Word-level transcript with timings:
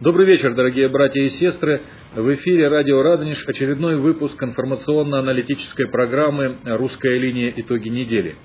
Добрый 0.00 0.26
вечер, 0.26 0.54
дорогие 0.54 0.88
братья 0.88 1.20
и 1.22 1.28
сестры. 1.28 1.80
В 2.14 2.32
эфире 2.34 2.68
радио 2.68 3.02
Радонеж 3.02 3.44
очередной 3.48 3.96
выпуск 3.96 4.40
информационно-аналитической 4.40 5.88
программы 5.88 6.54
«Русская 6.62 7.18
линия. 7.18 7.52
Итоги 7.56 7.88
недели». 7.88 8.36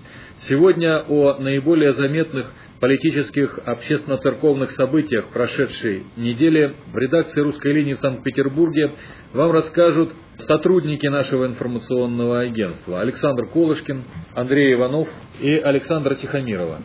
Сегодня 0.47 1.03
о 1.07 1.37
наиболее 1.37 1.93
заметных 1.93 2.51
политических 2.79 3.59
общественно-церковных 3.65 4.71
событиях 4.71 5.27
прошедшей 5.27 6.05
недели 6.17 6.73
в 6.91 6.97
редакции 6.97 7.41
«Русской 7.41 7.71
линии» 7.71 7.93
в 7.93 7.99
Санкт-Петербурге 7.99 8.93
вам 9.33 9.51
расскажут 9.51 10.11
сотрудники 10.39 11.05
нашего 11.05 11.45
информационного 11.45 12.39
агентства 12.39 12.99
Александр 12.99 13.45
Колышкин, 13.49 14.01
Андрей 14.33 14.73
Иванов 14.73 15.07
и 15.39 15.51
Александра 15.51 16.15
Тихомирова. 16.15 16.79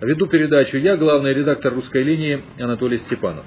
Веду 0.00 0.26
передачу 0.26 0.78
я, 0.78 0.96
главный 0.96 1.32
редактор 1.32 1.72
«Русской 1.74 2.02
линии» 2.02 2.40
Анатолий 2.58 2.98
Степанов. 2.98 3.44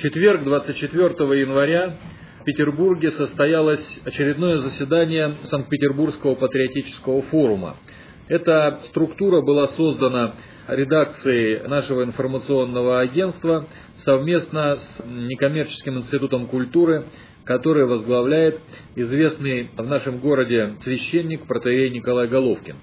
Четверг, 0.00 0.44
24 0.44 1.40
января, 1.40 1.96
в 2.40 2.44
Петербурге 2.44 3.10
состоялось 3.10 4.00
очередное 4.04 4.58
заседание 4.58 5.34
Санкт-Петербургского 5.44 6.34
патриотического 6.36 7.22
форума. 7.22 7.76
Эта 8.28 8.80
структура 8.86 9.42
была 9.42 9.68
создана 9.68 10.36
редакцией 10.68 11.66
нашего 11.68 12.04
информационного 12.04 13.00
агентства 13.00 13.66
совместно 14.04 14.76
с 14.76 15.02
некоммерческим 15.04 15.98
институтом 15.98 16.46
культуры, 16.46 17.04
который 17.44 17.84
возглавляет 17.86 18.60
известный 18.96 19.68
в 19.76 19.86
нашем 19.86 20.18
городе 20.18 20.76
священник 20.82 21.46
протеерей 21.46 21.90
Николай 21.90 22.26
Головкин. 22.26 22.76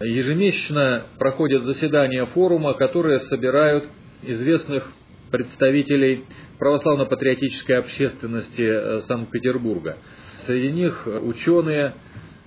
Ежемесячно 0.00 1.08
проходят 1.18 1.64
заседания 1.64 2.24
форума, 2.26 2.74
которые 2.74 3.18
собирают 3.18 3.84
известных 4.22 4.90
представителей 5.30 6.24
православно-патриотической 6.58 7.78
общественности 7.78 8.62
э, 8.62 9.00
Санкт-Петербурга. 9.00 9.98
Среди 10.46 10.72
них 10.72 11.06
ученые, 11.06 11.94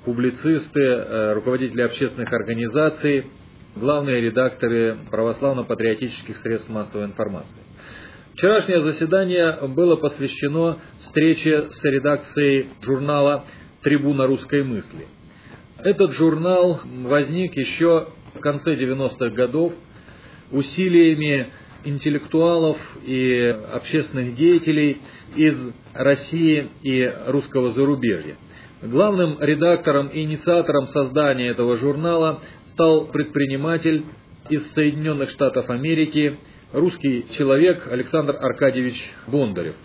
публицисты, 0.05 0.79
э, 0.79 1.33
руководители 1.33 1.81
общественных 1.81 2.31
организаций, 2.31 3.25
главные 3.75 4.21
редакторы 4.21 4.97
православно-патриотических 5.11 6.37
средств 6.37 6.69
массовой 6.69 7.05
информации. 7.05 7.61
Вчерашнее 8.33 8.81
заседание 8.81 9.57
было 9.67 9.95
посвящено 9.97 10.79
встрече 11.01 11.71
с 11.71 11.83
редакцией 11.83 12.69
журнала 12.81 13.45
«Трибуна 13.81 14.27
русской 14.27 14.63
мысли». 14.63 15.07
Этот 15.83 16.13
журнал 16.13 16.81
возник 17.03 17.55
еще 17.55 18.07
в 18.33 18.39
конце 18.39 18.75
90-х 18.75 19.29
годов 19.29 19.73
усилиями 20.51 21.49
интеллектуалов 21.83 22.77
и 23.05 23.55
общественных 23.73 24.35
деятелей 24.35 25.01
из 25.35 25.73
России 25.93 26.69
и 26.83 27.13
русского 27.27 27.71
зарубежья. 27.71 28.35
Главным 28.81 29.37
редактором 29.39 30.07
и 30.07 30.23
инициатором 30.23 30.85
создания 30.87 31.49
этого 31.49 31.77
журнала 31.77 32.41
стал 32.71 33.07
предприниматель 33.07 34.05
из 34.49 34.71
Соединенных 34.73 35.29
Штатов 35.29 35.69
Америки, 35.69 36.37
русский 36.71 37.25
человек 37.37 37.87
Александр 37.91 38.37
Аркадьевич 38.39 38.95
Бондарев. 39.27 39.75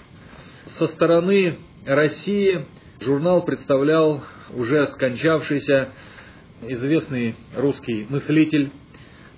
Со 0.78 0.86
стороны 0.86 1.58
России 1.84 2.66
журнал 3.00 3.44
представлял 3.44 4.22
уже 4.54 4.86
скончавшийся 4.86 5.88
известный 6.62 7.34
русский 7.56 8.06
мыслитель, 8.08 8.70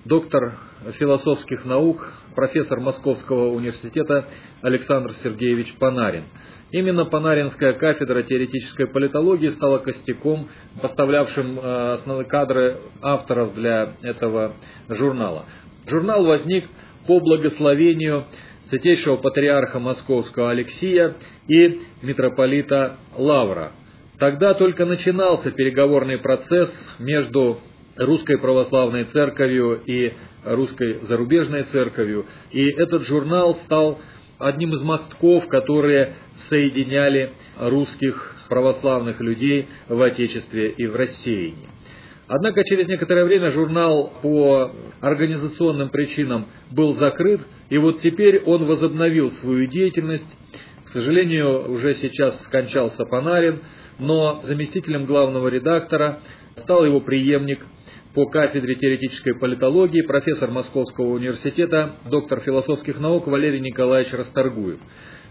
доктор 0.05 0.57
философских 0.99 1.65
наук, 1.65 2.13
профессор 2.37 2.79
Московского 2.79 3.47
университета 3.47 4.27
Александр 4.61 5.11
Сергеевич 5.23 5.73
Панарин. 5.79 6.25
Именно 6.69 7.05
Панаринская 7.05 7.73
кафедра 7.73 8.21
теоретической 8.21 8.85
политологии 8.85 9.49
стала 9.49 9.79
костяком, 9.79 10.47
поставлявшим 10.79 11.57
э, 11.57 11.93
основные 11.93 12.27
кадры 12.27 12.77
авторов 13.01 13.55
для 13.55 13.93
этого 14.03 14.53
журнала. 14.87 15.45
Журнал 15.87 16.25
возник 16.25 16.65
по 17.07 17.19
благословению 17.19 18.25
святейшего 18.69 19.15
патриарха 19.15 19.79
Московского 19.79 20.51
Алексия 20.51 21.15
и 21.47 21.81
митрополита 22.03 22.97
Лавра. 23.17 23.71
Тогда 24.19 24.53
только 24.53 24.85
начинался 24.85 25.49
переговорный 25.49 26.19
процесс 26.19 26.71
между 26.99 27.61
Русской 27.95 28.37
Православной 28.37 29.05
Церковью 29.05 29.81
и 29.83 30.13
Русской 30.55 30.99
Зарубежной 31.01 31.63
Церковью. 31.63 32.25
И 32.51 32.69
этот 32.69 33.07
журнал 33.07 33.55
стал 33.63 33.99
одним 34.39 34.73
из 34.73 34.81
мостков, 34.81 35.47
которые 35.47 36.13
соединяли 36.49 37.31
русских 37.57 38.35
православных 38.49 39.19
людей 39.19 39.67
в 39.87 40.01
Отечестве 40.01 40.69
и 40.69 40.87
в 40.87 40.95
рассеянии. 40.95 41.69
Однако 42.27 42.63
через 42.65 42.87
некоторое 42.87 43.23
время 43.23 43.51
журнал 43.51 44.13
по 44.21 44.71
организационным 44.99 45.89
причинам 45.89 46.47
был 46.71 46.95
закрыт, 46.95 47.41
и 47.69 47.77
вот 47.77 48.01
теперь 48.01 48.41
он 48.43 48.65
возобновил 48.65 49.31
свою 49.31 49.67
деятельность. 49.67 50.27
К 50.83 50.89
сожалению, 50.89 51.71
уже 51.71 51.95
сейчас 51.95 52.41
скончался 52.43 53.05
Панарин, 53.05 53.61
но 53.99 54.41
заместителем 54.43 55.05
главного 55.05 55.47
редактора 55.47 56.19
стал 56.57 56.85
его 56.85 56.99
преемник 56.99 57.65
по 58.17 58.25
кафедре 58.25 58.73
теоретической 58.73 59.35
политологии, 59.35 60.01
профессор 60.01 60.49
Московского 60.49 61.05
университета, 61.13 61.97
доктор 62.09 62.39
философских 62.39 62.99
наук 62.99 63.27
Валерий 63.27 63.59
Николаевич 63.59 64.11
Расторгуев. 64.11 64.79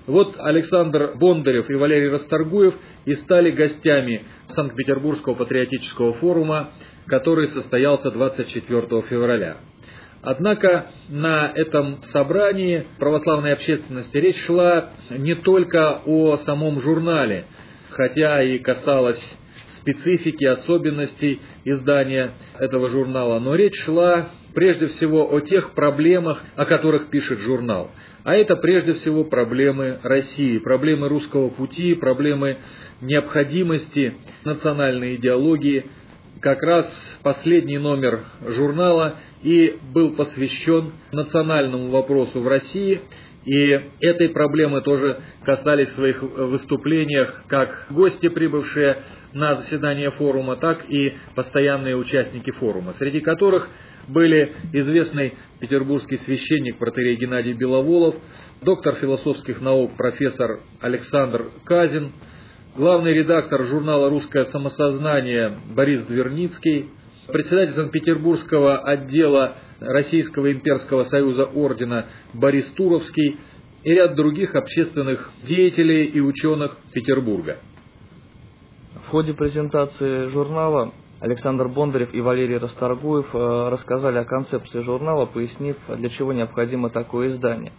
Вот 0.06 0.36
Александр 0.38 1.14
Бондарев 1.16 1.68
и 1.68 1.74
Валерий 1.74 2.10
Расторгуев 2.10 2.76
и 3.04 3.14
стали 3.14 3.50
гостями 3.50 4.24
Санкт-Петербургского 4.50 5.34
патриотического 5.34 6.12
форума, 6.12 6.70
который 7.06 7.48
состоялся 7.48 8.12
24 8.12 9.02
февраля. 9.02 9.56
Однако 10.22 10.86
на 11.08 11.50
этом 11.52 12.00
собрании 12.12 12.86
православной 13.00 13.54
общественности 13.54 14.16
речь 14.16 14.40
шла 14.44 14.90
не 15.10 15.34
только 15.34 16.02
о 16.06 16.36
самом 16.36 16.80
журнале, 16.80 17.46
хотя 17.90 18.44
и 18.44 18.60
касалась 18.60 19.36
специфики, 19.86 20.44
особенностей 20.44 21.40
издания 21.64 22.32
этого 22.58 22.90
журнала, 22.90 23.38
но 23.38 23.54
речь 23.54 23.78
шла 23.84 24.30
прежде 24.52 24.86
всего 24.86 25.32
о 25.32 25.40
тех 25.40 25.72
проблемах, 25.72 26.42
о 26.56 26.64
которых 26.64 27.08
пишет 27.08 27.38
журнал. 27.38 27.90
А 28.24 28.34
это 28.34 28.56
прежде 28.56 28.94
всего 28.94 29.22
проблемы 29.22 30.00
России, 30.02 30.58
проблемы 30.58 31.08
русского 31.08 31.50
пути, 31.50 31.94
проблемы 31.94 32.56
необходимости 33.00 34.14
национальной 34.44 35.16
идеологии. 35.16 35.84
Как 36.40 36.62
раз 36.62 36.86
последний 37.22 37.78
номер 37.78 38.24
журнала 38.44 39.16
и 39.42 39.78
был 39.94 40.16
посвящен 40.16 40.92
национальному 41.12 41.90
вопросу 41.90 42.40
в 42.40 42.48
России– 42.48 43.00
и 43.46 43.80
этой 44.00 44.30
проблемы 44.30 44.82
тоже 44.82 45.20
касались 45.44 45.88
в 45.90 45.94
своих 45.94 46.20
выступлениях 46.20 47.44
как 47.46 47.86
гости, 47.90 48.28
прибывшие 48.28 48.98
на 49.32 49.54
заседание 49.54 50.10
форума, 50.10 50.56
так 50.56 50.84
и 50.90 51.14
постоянные 51.36 51.96
участники 51.96 52.50
форума, 52.50 52.92
среди 52.94 53.20
которых 53.20 53.68
были 54.08 54.52
известный 54.72 55.34
петербургский 55.60 56.18
священник 56.18 56.78
протерей 56.78 57.16
Геннадий 57.16 57.52
Беловолов, 57.52 58.16
доктор 58.62 58.96
философских 58.96 59.60
наук 59.60 59.96
профессор 59.96 60.60
Александр 60.80 61.46
Казин, 61.64 62.12
главный 62.76 63.14
редактор 63.14 63.64
журнала 63.64 64.10
«Русское 64.10 64.42
самосознание» 64.44 65.56
Борис 65.72 66.02
Дверницкий, 66.02 66.90
председатель 67.28 67.74
Санкт-Петербургского 67.74 68.78
отдела 68.78 69.56
Российского 69.80 70.52
имперского 70.52 71.04
союза 71.04 71.44
ордена 71.44 72.06
Борис 72.32 72.66
Туровский 72.72 73.38
и 73.84 73.90
ряд 73.92 74.14
других 74.14 74.54
общественных 74.54 75.30
деятелей 75.46 76.06
и 76.06 76.20
ученых 76.20 76.76
Петербурга. 76.92 77.58
В 79.06 79.08
ходе 79.08 79.34
презентации 79.34 80.28
журнала 80.28 80.92
Александр 81.20 81.68
Бондарев 81.68 82.12
и 82.12 82.20
Валерий 82.20 82.58
Расторгуев 82.58 83.34
э, 83.34 83.68
рассказали 83.70 84.18
о 84.18 84.24
концепции 84.24 84.80
журнала, 84.80 85.26
пояснив, 85.26 85.76
для 85.88 86.08
чего 86.10 86.32
необходимо 86.32 86.90
такое 86.90 87.28
издание. 87.28 87.72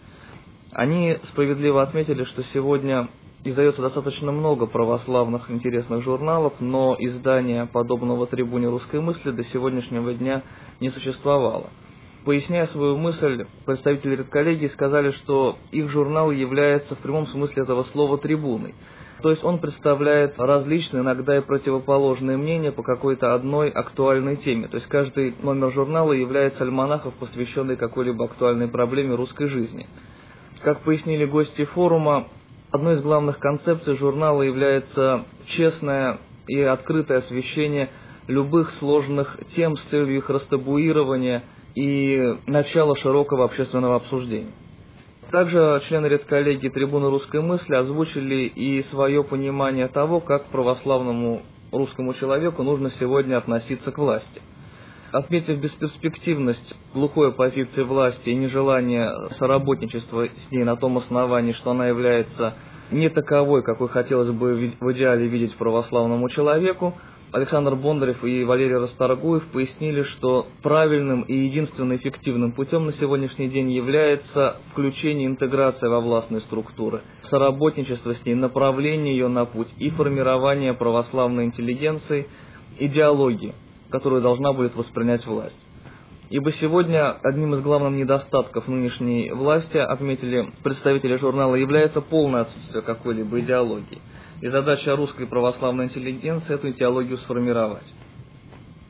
Они 0.72 1.18
справедливо 1.24 1.82
отметили, 1.82 2.24
что 2.24 2.42
сегодня 2.44 3.08
издается 3.44 3.82
достаточно 3.82 4.32
много 4.32 4.66
православных 4.66 5.50
интересных 5.50 6.02
журналов, 6.02 6.54
но 6.60 6.96
издания 6.98 7.66
подобного 7.66 8.26
трибуне 8.26 8.68
русской 8.68 9.00
мысли 9.00 9.30
до 9.30 9.44
сегодняшнего 9.44 10.12
дня 10.14 10.42
не 10.80 10.90
существовало. 10.90 11.68
Поясняя 12.24 12.66
свою 12.66 12.96
мысль, 12.96 13.46
представители 13.64 14.16
редколлегии 14.16 14.66
сказали, 14.66 15.10
что 15.10 15.56
их 15.70 15.88
журнал 15.88 16.30
является 16.30 16.94
в 16.94 16.98
прямом 16.98 17.26
смысле 17.28 17.62
этого 17.62 17.84
слова 17.84 18.18
трибуной. 18.18 18.74
То 19.22 19.30
есть 19.30 19.42
он 19.44 19.58
представляет 19.58 20.38
различные, 20.38 21.02
иногда 21.02 21.38
и 21.38 21.40
противоположные 21.40 22.36
мнения 22.36 22.70
по 22.70 22.82
какой-то 22.82 23.34
одной 23.34 23.70
актуальной 23.70 24.36
теме. 24.36 24.68
То 24.68 24.76
есть 24.76 24.88
каждый 24.88 25.34
номер 25.42 25.72
журнала 25.72 26.12
является 26.12 26.64
альманахом, 26.64 27.12
посвященный 27.18 27.76
какой-либо 27.76 28.26
актуальной 28.26 28.68
проблеме 28.68 29.14
русской 29.14 29.46
жизни. 29.46 29.86
Как 30.62 30.80
пояснили 30.82 31.24
гости 31.24 31.64
форума, 31.64 32.28
одной 32.70 32.94
из 32.94 33.02
главных 33.02 33.38
концепций 33.38 33.96
журнала 33.96 34.42
является 34.42 35.24
честное 35.46 36.18
и 36.46 36.60
открытое 36.60 37.18
освещение 37.18 37.90
любых 38.28 38.70
сложных 38.72 39.38
тем 39.56 39.76
с 39.76 39.80
целью 39.84 40.16
их 40.16 40.30
растабуирования 40.30 41.44
и 41.74 42.36
начала 42.46 42.96
широкого 42.96 43.44
общественного 43.44 43.96
обсуждения. 43.96 44.52
Также 45.30 45.82
члены 45.86 46.06
редколлегии 46.06 46.68
трибуны 46.68 47.10
русской 47.10 47.42
мысли 47.42 47.74
озвучили 47.74 48.46
и 48.46 48.82
свое 48.84 49.22
понимание 49.22 49.88
того, 49.88 50.20
как 50.20 50.46
православному 50.46 51.42
русскому 51.70 52.14
человеку 52.14 52.62
нужно 52.62 52.90
сегодня 52.92 53.36
относиться 53.36 53.92
к 53.92 53.98
власти. 53.98 54.40
Отметив 55.12 55.60
бесперспективность 55.60 56.74
глухой 56.94 57.32
позиции 57.32 57.82
власти 57.82 58.30
и 58.30 58.34
нежелание 58.34 59.10
соработничества 59.32 60.26
с 60.28 60.50
ней 60.50 60.64
на 60.64 60.76
том 60.76 60.96
основании, 60.96 61.52
что 61.52 61.72
она 61.72 61.88
является 61.88 62.54
не 62.90 63.10
таковой, 63.10 63.62
какой 63.62 63.88
хотелось 63.88 64.30
бы 64.30 64.72
в 64.80 64.92
идеале 64.92 65.26
видеть 65.26 65.56
православному 65.56 66.28
человеку, 66.30 66.94
Александр 67.30 67.74
Бондарев 67.74 68.24
и 68.24 68.42
Валерий 68.44 68.76
Расторгуев 68.76 69.46
пояснили, 69.48 70.02
что 70.02 70.46
правильным 70.62 71.22
и 71.22 71.34
единственно 71.34 71.96
эффективным 71.96 72.52
путем 72.52 72.86
на 72.86 72.92
сегодняшний 72.92 73.48
день 73.48 73.70
является 73.70 74.56
включение 74.70 75.26
интеграции 75.26 75.88
во 75.88 76.00
властные 76.00 76.40
структуры, 76.40 77.02
соработничество 77.20 78.14
с 78.14 78.24
ней, 78.24 78.34
направление 78.34 79.14
ее 79.14 79.28
на 79.28 79.44
путь 79.44 79.68
и 79.76 79.90
формирование 79.90 80.72
православной 80.72 81.44
интеллигенции, 81.44 82.28
идеологии, 82.78 83.54
которую 83.90 84.22
должна 84.22 84.54
будет 84.54 84.74
воспринять 84.74 85.26
власть. 85.26 85.58
Ибо 86.30 86.52
сегодня 86.52 87.10
одним 87.10 87.52
из 87.54 87.60
главных 87.60 87.92
недостатков 87.92 88.68
нынешней 88.68 89.32
власти, 89.32 89.76
отметили 89.76 90.50
представители 90.62 91.16
журнала, 91.18 91.56
является 91.56 92.00
полное 92.00 92.42
отсутствие 92.42 92.82
какой-либо 92.82 93.40
идеологии– 93.40 94.00
и 94.40 94.46
задача 94.48 94.94
русской 94.96 95.26
православной 95.26 95.86
интеллигенции 95.86 96.54
эту 96.54 96.72
теологию 96.72 97.18
сформировать. 97.18 97.84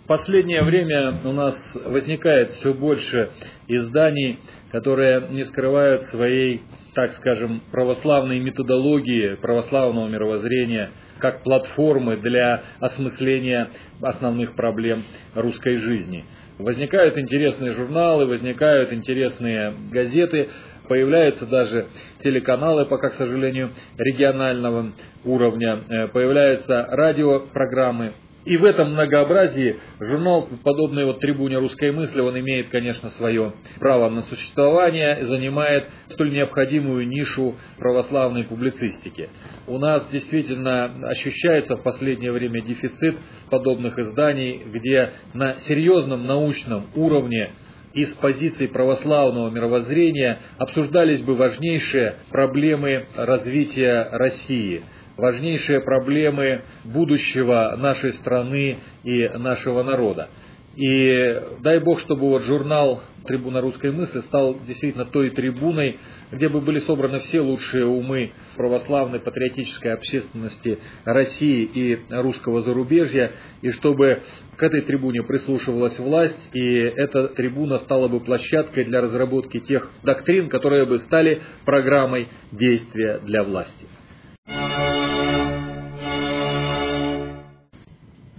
В 0.04 0.06
последнее 0.08 0.62
время 0.62 1.14
у 1.24 1.32
нас 1.32 1.54
возникает 1.84 2.52
все 2.52 2.72
больше 2.72 3.30
изданий, 3.66 4.38
которые 4.70 5.28
не 5.30 5.44
скрывают 5.44 6.02
своей, 6.04 6.62
так 6.94 7.12
скажем, 7.12 7.60
православной 7.70 8.38
методологии, 8.38 9.34
православного 9.34 10.08
мировоззрения, 10.08 10.90
как 11.18 11.42
платформы 11.42 12.16
для 12.16 12.62
осмысления 12.80 13.68
основных 14.00 14.54
проблем 14.54 15.04
русской 15.34 15.76
жизни. 15.76 16.24
Возникают 16.58 17.16
интересные 17.18 17.72
журналы, 17.72 18.26
возникают 18.26 18.92
интересные 18.92 19.74
газеты, 19.90 20.48
Появляются 20.88 21.46
даже 21.46 21.88
телеканалы, 22.20 22.87
пока, 22.87 23.11
к 23.11 23.14
сожалению, 23.14 23.70
регионального 23.96 24.93
уровня. 25.25 25.81
Э, 25.88 26.08
появляются 26.08 26.87
радиопрограммы. 26.88 28.12
И 28.44 28.56
в 28.56 28.64
этом 28.64 28.93
многообразии 28.93 29.76
журнал, 30.00 30.49
подобный 30.64 31.05
вот 31.05 31.20
трибуне 31.20 31.58
русской 31.58 31.93
мысли, 31.93 32.20
он 32.20 32.38
имеет, 32.38 32.70
конечно, 32.70 33.11
свое 33.11 33.52
право 33.79 34.08
на 34.08 34.23
существование, 34.23 35.26
занимает 35.26 35.85
столь 36.08 36.32
необходимую 36.32 37.06
нишу 37.06 37.56
православной 37.76 38.44
публицистики. 38.44 39.29
У 39.67 39.76
нас 39.79 40.06
действительно 40.11 40.85
ощущается 41.08 41.76
в 41.76 41.82
последнее 41.82 42.32
время 42.32 42.62
дефицит 42.62 43.17
подобных 43.50 43.99
изданий, 43.99 44.62
где 44.64 45.11
на 45.35 45.56
серьезном 45.56 46.26
научном 46.26 46.87
уровне 46.94 47.50
из 47.94 48.12
позиций 48.14 48.69
православного 48.69 49.50
мировоззрения 49.50 50.38
обсуждались 50.58 51.23
бы 51.23 51.35
важнейшие 51.35 52.17
проблемы 52.31 53.06
развития 53.17 54.08
России, 54.12 54.82
важнейшие 55.17 55.81
проблемы 55.81 56.62
будущего 56.85 57.75
нашей 57.76 58.12
страны 58.14 58.79
и 59.05 59.29
нашего 59.29 59.82
народа. 59.82 60.29
И 60.78 61.42
дай 61.58 61.80
Бог, 61.80 61.98
чтобы 61.98 62.28
вот 62.28 62.44
журнал 62.44 63.02
«Трибуна 63.26 63.60
русской 63.60 63.90
мысли» 63.90 64.20
стал 64.20 64.60
действительно 64.64 65.06
той 65.06 65.30
трибуной, 65.30 65.98
где 66.30 66.48
бы 66.48 66.60
были 66.60 66.78
собраны 66.78 67.19
все 67.19 67.40
лучшие 67.40 67.84
умы 67.84 68.30
православной 68.54 69.19
патриотической 69.19 69.92
общественности 69.92 70.78
России 71.04 71.64
и 71.64 71.98
русского 72.10 72.62
зарубежья, 72.62 73.32
и 73.60 73.70
чтобы 73.70 74.22
к 74.56 74.62
этой 74.62 74.82
трибуне 74.82 75.25
прислушивалась 75.25 75.98
власть, 75.98 76.48
и 76.54 76.75
эта 76.76 77.26
трибуна 77.26 77.78
стала 77.80 78.06
бы 78.06 78.20
площадкой 78.20 78.84
для 78.84 79.00
разработки 79.00 79.58
тех 79.58 79.90
доктрин, 80.04 80.48
которые 80.48 80.86
бы 80.86 80.98
стали 80.98 81.42
программой 81.64 82.28
действия 82.52 83.19
для 83.25 83.42
власти. 83.42 83.88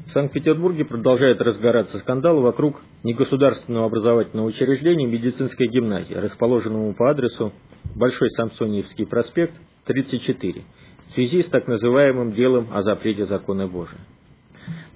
В 0.09 0.11
Санкт-Петербурге 0.11 0.85
продолжает 0.85 1.39
разгораться 1.39 1.99
скандал 1.99 2.41
вокруг 2.41 2.81
негосударственного 3.03 3.85
образовательного 3.85 4.47
учреждения 4.47 5.05
медицинской 5.05 5.67
гимназии, 5.67 6.15
расположенного 6.15 6.93
по 6.93 7.11
адресу 7.11 7.53
Большой 7.95 8.31
Самсониевский 8.31 9.05
проспект, 9.05 9.53
34, 9.85 10.63
в 11.09 11.13
связи 11.13 11.43
с 11.43 11.45
так 11.45 11.67
называемым 11.67 12.31
делом 12.31 12.69
о 12.73 12.81
запрете 12.81 13.25
закона 13.25 13.67
Божия. 13.67 13.99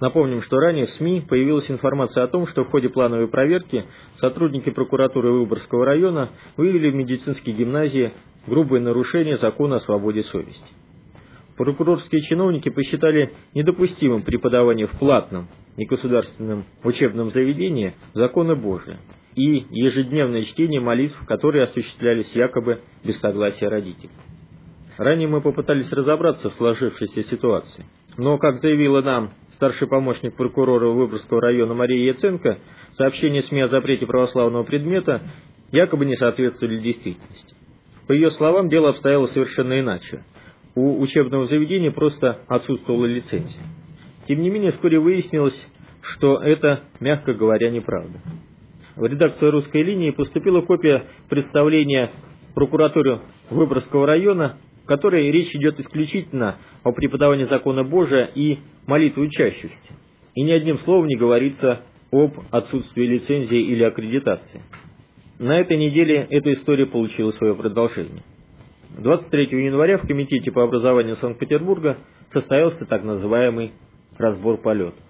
Напомним, 0.00 0.42
что 0.42 0.56
ранее 0.56 0.86
в 0.86 0.90
СМИ 0.90 1.20
появилась 1.28 1.70
информация 1.70 2.24
о 2.24 2.28
том, 2.28 2.48
что 2.48 2.64
в 2.64 2.70
ходе 2.70 2.88
плановой 2.88 3.28
проверки 3.28 3.84
сотрудники 4.18 4.70
прокуратуры 4.70 5.30
Выборгского 5.30 5.84
района 5.84 6.30
выявили 6.56 6.90
в 6.90 6.96
медицинской 6.96 7.52
гимназии 7.52 8.12
грубые 8.48 8.80
нарушения 8.80 9.36
закона 9.36 9.76
о 9.76 9.80
свободе 9.80 10.24
совести. 10.24 10.83
Прокурорские 11.56 12.20
чиновники 12.22 12.68
посчитали 12.68 13.32
недопустимым 13.54 14.22
преподавание 14.22 14.86
в 14.86 14.98
платном 14.98 15.48
негосударственном 15.76 16.64
учебном 16.82 17.30
заведении 17.30 17.94
закона 18.12 18.56
Божия 18.56 18.98
и 19.36 19.64
ежедневное 19.70 20.42
чтение 20.42 20.80
молитв, 20.80 21.16
которые 21.26 21.64
осуществлялись 21.64 22.34
якобы 22.34 22.80
без 23.04 23.18
согласия 23.20 23.68
родителей. 23.68 24.10
Ранее 24.96 25.28
мы 25.28 25.40
попытались 25.40 25.90
разобраться 25.92 26.50
в 26.50 26.54
сложившейся 26.54 27.22
ситуации, 27.24 27.84
но, 28.16 28.38
как 28.38 28.56
заявила 28.56 29.00
нам 29.02 29.30
старший 29.54 29.86
помощник 29.86 30.36
прокурора 30.36 30.88
Выборгского 30.90 31.40
района 31.40 31.74
Мария 31.74 32.12
Яценко, 32.12 32.58
сообщения 32.92 33.42
СМИ 33.42 33.62
о 33.62 33.68
запрете 33.68 34.06
православного 34.06 34.64
предмета 34.64 35.22
якобы 35.70 36.04
не 36.04 36.16
соответствовали 36.16 36.78
действительности. 36.78 37.54
По 38.06 38.12
ее 38.12 38.30
словам, 38.30 38.68
дело 38.68 38.90
обстояло 38.90 39.26
совершенно 39.26 39.80
иначе 39.80 40.24
у 40.74 41.00
учебного 41.00 41.46
заведения 41.46 41.90
просто 41.90 42.40
отсутствовала 42.48 43.06
лицензия. 43.06 43.62
Тем 44.26 44.40
не 44.40 44.50
менее, 44.50 44.72
вскоре 44.72 44.98
выяснилось, 44.98 45.68
что 46.00 46.42
это, 46.42 46.80
мягко 47.00 47.34
говоря, 47.34 47.70
неправда. 47.70 48.18
В 48.96 49.04
редакцию 49.04 49.50
«Русской 49.50 49.82
линии» 49.82 50.10
поступила 50.10 50.60
копия 50.60 51.04
представления 51.28 52.12
прокуратуры 52.54 53.22
Выборгского 53.50 54.06
района, 54.06 54.56
в 54.84 54.86
которой 54.86 55.30
речь 55.30 55.54
идет 55.54 55.80
исключительно 55.80 56.56
о 56.82 56.92
преподавании 56.92 57.44
закона 57.44 57.82
Божия 57.82 58.30
и 58.34 58.58
молитвы 58.86 59.24
учащихся. 59.24 59.92
И 60.34 60.42
ни 60.42 60.52
одним 60.52 60.78
словом 60.78 61.06
не 61.06 61.16
говорится 61.16 61.82
об 62.10 62.34
отсутствии 62.50 63.04
лицензии 63.04 63.60
или 63.60 63.82
аккредитации. 63.82 64.62
На 65.38 65.58
этой 65.58 65.76
неделе 65.76 66.26
эта 66.30 66.52
история 66.52 66.86
получила 66.86 67.30
свое 67.32 67.54
продолжение. 67.54 68.22
23 68.98 69.64
января 69.64 69.98
в 69.98 70.06
Комитете 70.06 70.52
по 70.52 70.62
образованию 70.62 71.16
Санкт-Петербурга 71.16 71.98
состоялся 72.32 72.86
так 72.86 73.02
называемый 73.02 73.72
разбор 74.18 74.58
полетов. 74.58 75.02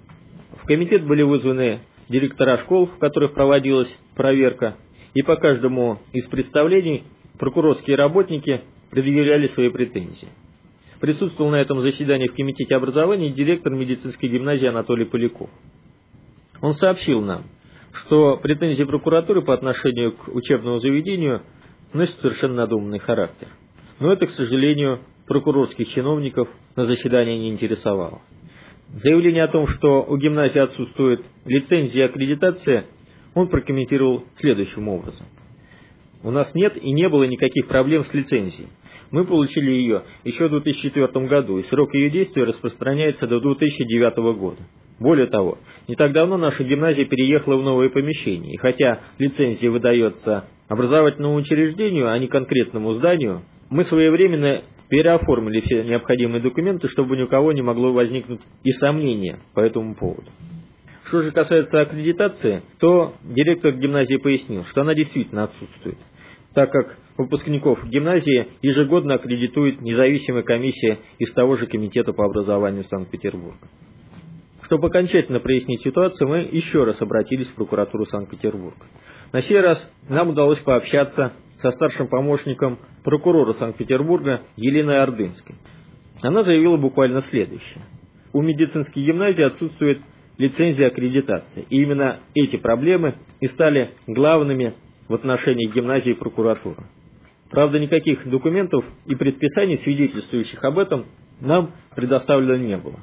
В 0.62 0.66
комитет 0.66 1.06
были 1.06 1.22
вызваны 1.22 1.80
директора 2.08 2.56
школ, 2.56 2.86
в 2.86 2.98
которых 2.98 3.34
проводилась 3.34 3.94
проверка, 4.16 4.76
и 5.12 5.22
по 5.22 5.36
каждому 5.36 5.98
из 6.14 6.26
представлений 6.28 7.04
прокурорские 7.38 7.96
работники 7.96 8.62
предъявляли 8.90 9.48
свои 9.48 9.68
претензии. 9.68 10.28
Присутствовал 11.00 11.50
на 11.50 11.56
этом 11.56 11.80
заседании 11.80 12.28
в 12.28 12.34
Комитете 12.34 12.74
образования 12.76 13.32
директор 13.32 13.74
медицинской 13.74 14.30
гимназии 14.30 14.66
Анатолий 14.66 15.04
Поляков. 15.04 15.50
Он 16.62 16.72
сообщил 16.72 17.20
нам, 17.20 17.42
что 17.92 18.38
претензии 18.38 18.84
прокуратуры 18.84 19.42
по 19.42 19.52
отношению 19.52 20.12
к 20.12 20.28
учебному 20.28 20.78
заведению 20.78 21.42
носят 21.92 22.18
совершенно 22.20 22.54
надуманный 22.54 22.98
характер– 22.98 23.48
но 24.00 24.12
это, 24.12 24.26
к 24.26 24.30
сожалению, 24.30 25.00
прокурорских 25.26 25.88
чиновников 25.88 26.48
на 26.76 26.84
заседании 26.84 27.38
не 27.38 27.50
интересовало. 27.50 28.20
Заявление 28.94 29.44
о 29.44 29.48
том, 29.48 29.66
что 29.66 30.02
у 30.02 30.16
гимназии 30.16 30.58
отсутствует 30.58 31.24
лицензия 31.44 32.06
и 32.06 32.08
аккредитация, 32.08 32.86
он 33.34 33.48
прокомментировал 33.48 34.24
следующим 34.36 34.88
образом. 34.88 35.26
У 36.22 36.30
нас 36.30 36.54
нет 36.54 36.76
и 36.82 36.90
не 36.92 37.08
было 37.08 37.24
никаких 37.24 37.66
проблем 37.66 38.04
с 38.04 38.14
лицензией. 38.14 38.68
Мы 39.10 39.24
получили 39.26 39.70
ее 39.70 40.04
еще 40.24 40.46
в 40.46 40.50
2004 40.50 41.26
году, 41.26 41.58
и 41.58 41.64
срок 41.64 41.94
ее 41.94 42.08
действия 42.08 42.44
распространяется 42.44 43.26
до 43.26 43.40
2009 43.40 44.16
года. 44.38 44.62
Более 44.98 45.26
того, 45.26 45.58
не 45.88 45.96
так 45.96 46.12
давно 46.12 46.36
наша 46.36 46.64
гимназия 46.64 47.04
переехала 47.04 47.56
в 47.56 47.62
новое 47.62 47.90
помещение, 47.90 48.54
и 48.54 48.56
хотя 48.56 49.00
лицензия 49.18 49.70
выдается 49.70 50.44
образовательному 50.68 51.34
учреждению, 51.34 52.10
а 52.10 52.18
не 52.18 52.28
конкретному 52.28 52.92
зданию, 52.92 53.42
мы 53.74 53.82
своевременно 53.82 54.62
переоформили 54.88 55.58
все 55.58 55.82
необходимые 55.82 56.40
документы, 56.40 56.86
чтобы 56.86 57.16
ни 57.16 57.22
у 57.22 57.26
кого 57.26 57.50
не 57.50 57.60
могло 57.60 57.92
возникнуть 57.92 58.40
и 58.62 58.70
сомнения 58.70 59.38
по 59.52 59.58
этому 59.58 59.96
поводу. 59.96 60.30
Что 61.06 61.22
же 61.22 61.32
касается 61.32 61.80
аккредитации, 61.80 62.62
то 62.78 63.14
директор 63.24 63.72
гимназии 63.72 64.14
пояснил, 64.14 64.62
что 64.66 64.82
она 64.82 64.94
действительно 64.94 65.42
отсутствует, 65.42 65.98
так 66.54 66.70
как 66.70 66.96
выпускников 67.18 67.84
гимназии 67.84 68.46
ежегодно 68.62 69.14
аккредитует 69.14 69.80
независимая 69.80 70.44
комиссия 70.44 70.98
из 71.18 71.32
того 71.32 71.56
же 71.56 71.66
комитета 71.66 72.12
по 72.12 72.26
образованию 72.26 72.84
Санкт-Петербурга. 72.84 73.68
Чтобы 74.62 74.86
окончательно 74.86 75.40
прояснить 75.40 75.82
ситуацию, 75.82 76.28
мы 76.28 76.48
еще 76.52 76.84
раз 76.84 77.02
обратились 77.02 77.48
в 77.48 77.54
прокуратуру 77.56 78.04
Санкт-Петербурга. 78.04 78.84
На 79.32 79.42
сей 79.42 79.58
раз 79.58 79.92
нам 80.08 80.28
удалось 80.28 80.60
пообщаться 80.60 81.32
со 81.64 81.70
старшим 81.70 82.08
помощником 82.08 82.78
прокурора 83.04 83.54
Санкт-Петербурга 83.54 84.42
Еленой 84.56 84.98
Ордынской. 85.00 85.54
Она 86.20 86.42
заявила 86.42 86.76
буквально 86.76 87.22
следующее. 87.22 87.82
У 88.34 88.42
медицинской 88.42 89.02
гимназии 89.02 89.42
отсутствует 89.42 90.02
лицензия 90.36 90.88
аккредитации. 90.88 91.64
И 91.70 91.80
именно 91.80 92.20
эти 92.34 92.56
проблемы 92.56 93.14
и 93.40 93.46
стали 93.46 93.92
главными 94.06 94.74
в 95.08 95.14
отношении 95.14 95.72
гимназии 95.72 96.10
и 96.10 96.14
прокуратуры. 96.14 96.84
Правда, 97.50 97.78
никаких 97.78 98.28
документов 98.28 98.84
и 99.06 99.14
предписаний, 99.14 99.78
свидетельствующих 99.78 100.62
об 100.64 100.78
этом, 100.78 101.06
нам 101.40 101.70
предоставлено 101.96 102.56
не 102.56 102.76
было. 102.76 103.00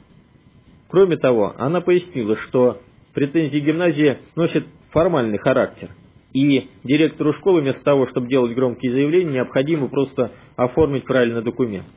Кроме 0.88 1.18
того, 1.18 1.56
она 1.58 1.82
пояснила, 1.82 2.36
что 2.36 2.80
претензии 3.16 3.58
гимназии 3.58 4.20
носят 4.36 4.66
формальный 4.92 5.40
характер, 5.40 5.90
и 6.34 6.70
директору 6.84 7.34
школы 7.34 7.62
вместо 7.62 7.84
того, 7.84 8.08
чтобы 8.08 8.28
делать 8.28 8.54
громкие 8.54 8.92
заявления, 8.92 9.34
необходимо 9.34 9.88
просто 9.88 10.32
оформить 10.56 11.06
правильный 11.06 11.44
документ. 11.44 11.88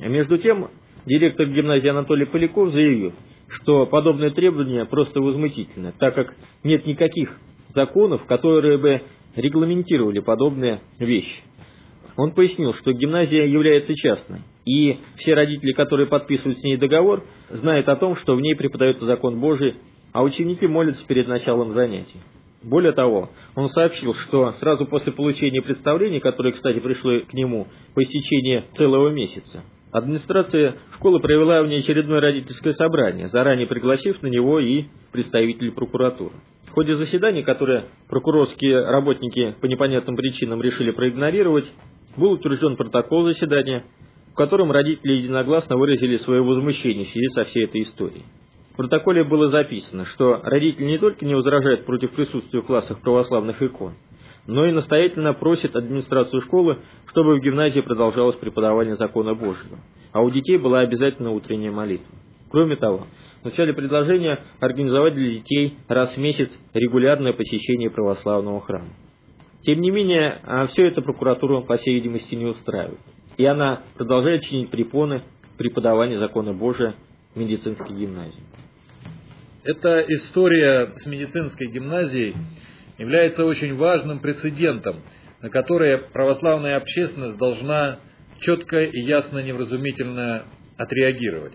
Между 0.00 0.38
тем, 0.38 0.68
директор 1.06 1.46
гимназии 1.46 1.88
Анатолий 1.88 2.26
Поляков 2.26 2.70
заявил, 2.70 3.12
что 3.48 3.86
подобное 3.86 4.30
требование 4.30 4.86
просто 4.86 5.20
возмутительно, 5.20 5.92
так 5.98 6.14
как 6.14 6.34
нет 6.64 6.86
никаких 6.86 7.38
законов, 7.68 8.24
которые 8.24 8.78
бы 8.78 9.02
регламентировали 9.36 10.20
подобные 10.20 10.80
вещи. 10.98 11.42
Он 12.16 12.32
пояснил, 12.32 12.74
что 12.74 12.92
гимназия 12.92 13.46
является 13.46 13.94
частной, 13.94 14.40
и 14.66 14.98
все 15.16 15.34
родители, 15.34 15.72
которые 15.72 16.08
подписывают 16.08 16.58
с 16.58 16.62
ней 16.62 16.76
договор, 16.76 17.24
знают 17.48 17.88
о 17.88 17.96
том, 17.96 18.16
что 18.16 18.34
в 18.34 18.40
ней 18.40 18.54
преподается 18.54 19.06
закон 19.06 19.40
Божий, 19.40 19.76
а 20.12 20.22
ученики 20.22 20.66
молятся 20.66 21.06
перед 21.06 21.26
началом 21.26 21.70
занятий. 21.70 22.20
Более 22.62 22.92
того, 22.92 23.30
он 23.56 23.68
сообщил, 23.68 24.14
что 24.14 24.52
сразу 24.60 24.86
после 24.86 25.12
получения 25.12 25.62
представления, 25.62 26.20
которое, 26.20 26.52
кстати, 26.52 26.78
пришло 26.78 27.20
к 27.20 27.34
нему 27.34 27.66
по 27.94 28.02
истечении 28.02 28.64
целого 28.74 29.08
месяца, 29.08 29.62
администрация 29.90 30.76
школы 30.94 31.20
провела 31.20 31.62
внеочередное 31.62 32.20
родительское 32.20 32.72
собрание, 32.72 33.26
заранее 33.26 33.66
пригласив 33.66 34.22
на 34.22 34.28
него 34.28 34.60
и 34.60 34.84
представителей 35.10 35.70
прокуратуры. 35.72 36.34
В 36.66 36.70
ходе 36.70 36.94
заседания, 36.94 37.42
которое 37.42 37.86
прокурорские 38.08 38.84
работники 38.84 39.56
по 39.60 39.66
непонятным 39.66 40.16
причинам 40.16 40.62
решили 40.62 40.90
проигнорировать, 40.90 41.70
был 42.16 42.32
утвержден 42.32 42.76
протокол 42.76 43.24
заседания, 43.24 43.84
в 44.32 44.34
котором 44.34 44.70
родители 44.70 45.14
единогласно 45.14 45.76
выразили 45.76 46.16
свое 46.16 46.42
возмущение 46.42 47.04
в 47.04 47.10
связи 47.10 47.26
со 47.28 47.44
всей 47.44 47.64
этой 47.64 47.82
историей. 47.82 48.24
В 48.72 48.76
протоколе 48.76 49.22
было 49.22 49.48
записано, 49.48 50.06
что 50.06 50.40
родители 50.42 50.84
не 50.84 50.98
только 50.98 51.26
не 51.26 51.34
возражают 51.34 51.84
против 51.84 52.12
присутствия 52.12 52.62
в 52.62 52.66
классах 52.66 53.02
православных 53.02 53.62
икон, 53.62 53.92
но 54.46 54.64
и 54.64 54.72
настоятельно 54.72 55.34
просят 55.34 55.76
администрацию 55.76 56.40
школы, 56.40 56.78
чтобы 57.06 57.36
в 57.36 57.42
гимназии 57.42 57.80
продолжалось 57.80 58.36
преподавание 58.36 58.96
закона 58.96 59.34
Божьего, 59.34 59.78
а 60.12 60.22
у 60.22 60.30
детей 60.30 60.56
была 60.56 60.80
обязательно 60.80 61.32
утренняя 61.32 61.70
молитва. 61.70 62.14
Кроме 62.50 62.76
того, 62.76 63.06
вначале 63.42 63.74
предложение 63.74 64.38
организовать 64.58 65.14
для 65.14 65.30
детей 65.30 65.76
раз 65.88 66.16
в 66.16 66.18
месяц 66.18 66.50
регулярное 66.72 67.34
посещение 67.34 67.90
православного 67.90 68.62
храма. 68.62 68.88
Тем 69.62 69.80
не 69.80 69.90
менее, 69.90 70.40
а 70.44 70.66
все 70.66 70.86
это 70.86 71.02
прокуратуру, 71.02 71.62
по 71.62 71.76
всей 71.76 71.94
видимости, 71.94 72.34
не 72.34 72.46
устраивает. 72.46 72.98
И 73.36 73.44
она 73.44 73.82
продолжает 73.96 74.42
чинить 74.42 74.70
препоны 74.70 75.22
преподавания 75.56 76.18
закона 76.18 76.52
Божия 76.52 76.94
в 77.34 77.38
медицинской 77.38 77.94
гимназии. 77.94 78.42
Эта 79.64 80.00
история 80.08 80.92
с 80.96 81.06
медицинской 81.06 81.68
гимназией 81.68 82.34
является 82.98 83.44
очень 83.44 83.76
важным 83.76 84.18
прецедентом, 84.18 85.02
на 85.40 85.50
который 85.50 85.98
православная 85.98 86.76
общественность 86.76 87.38
должна 87.38 88.00
четко 88.40 88.82
и 88.82 89.00
ясно 89.02 89.38
невразумительно 89.38 90.46
отреагировать. 90.76 91.52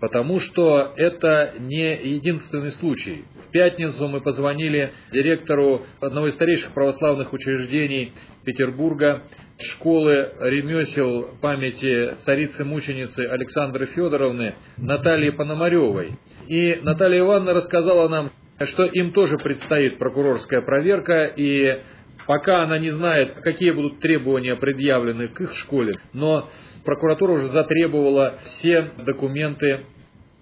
Потому 0.00 0.40
что 0.40 0.92
это 0.96 1.54
не 1.60 1.94
единственный 2.14 2.72
случай. 2.72 3.24
В 3.46 3.52
пятницу 3.52 4.08
мы 4.08 4.20
позвонили 4.20 4.92
директору 5.12 5.86
одного 6.00 6.26
из 6.26 6.34
старейших 6.34 6.72
православных 6.72 7.32
учреждений 7.32 8.14
Петербурга, 8.44 9.22
школы 9.60 10.32
ремесел 10.40 11.30
памяти 11.40 12.16
царицы-мученицы 12.24 13.20
Александры 13.20 13.86
Федоровны 13.86 14.54
Натальи 14.76 15.30
Пономаревой. 15.30 16.12
И 16.46 16.78
Наталья 16.82 17.20
Ивановна 17.20 17.54
рассказала 17.54 18.08
нам, 18.08 18.30
что 18.64 18.84
им 18.84 19.12
тоже 19.12 19.36
предстоит 19.36 19.98
прокурорская 19.98 20.62
проверка, 20.62 21.24
и 21.24 21.80
пока 22.26 22.62
она 22.62 22.78
не 22.78 22.90
знает, 22.90 23.32
какие 23.42 23.70
будут 23.72 24.00
требования 24.00 24.56
предъявлены 24.56 25.28
к 25.28 25.40
их 25.40 25.54
школе, 25.54 25.94
но 26.12 26.48
прокуратура 26.84 27.32
уже 27.32 27.48
затребовала 27.48 28.34
все 28.44 28.90
документы 29.04 29.80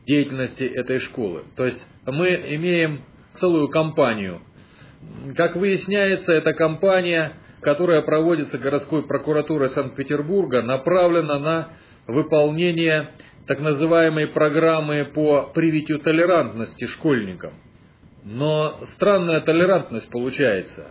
деятельности 0.07 0.63
этой 0.63 1.01
школы. 1.01 1.45
То 1.57 1.65
есть 1.65 1.85
мы 2.05 2.29
имеем 2.29 3.03
целую 3.35 3.69
кампанию. 3.69 4.41
Как 5.37 5.57
выясняется, 5.57 6.33
эта 6.33 6.53
кампания 6.55 7.33
которая 7.61 8.03
проводится 8.03 8.59
городской 8.59 9.07
прокуратурой 9.07 9.71
Санкт-Петербурга, 9.71 10.63
направлена 10.63 11.39
на 11.39 11.69
выполнение 12.07 13.11
так 13.47 13.61
называемой 13.61 14.29
программы 14.29 15.05
по 15.05 15.51
привитию 15.55 16.01
толерантности 16.01 16.85
школьникам. 16.87 17.55
Но 18.25 18.79
странная 18.95 19.41
толерантность 19.41 20.11
получается. 20.11 20.89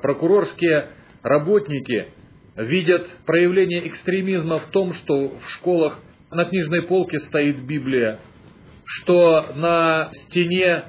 Прокурорские 0.00 0.88
работники 1.22 2.08
видят 2.56 3.06
проявление 3.24 3.86
экстремизма 3.86 4.58
в 4.58 4.66
том, 4.70 4.92
что 4.94 5.28
в 5.28 5.48
школах 5.50 5.98
на 6.30 6.44
книжной 6.44 6.82
полке 6.82 7.18
стоит 7.18 7.64
Библия, 7.64 8.18
что 8.84 9.52
на 9.54 10.10
стене 10.12 10.84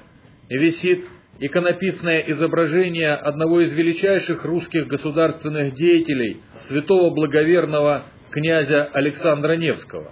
висит 0.50 1.06
иконописное 1.46 2.20
изображение 2.20 3.12
одного 3.14 3.60
из 3.60 3.74
величайших 3.74 4.46
русских 4.46 4.88
государственных 4.88 5.76
деятелей, 5.76 6.38
святого 6.68 7.14
благоверного 7.14 8.06
князя 8.32 8.86
Александра 8.94 9.58
Невского. 9.58 10.12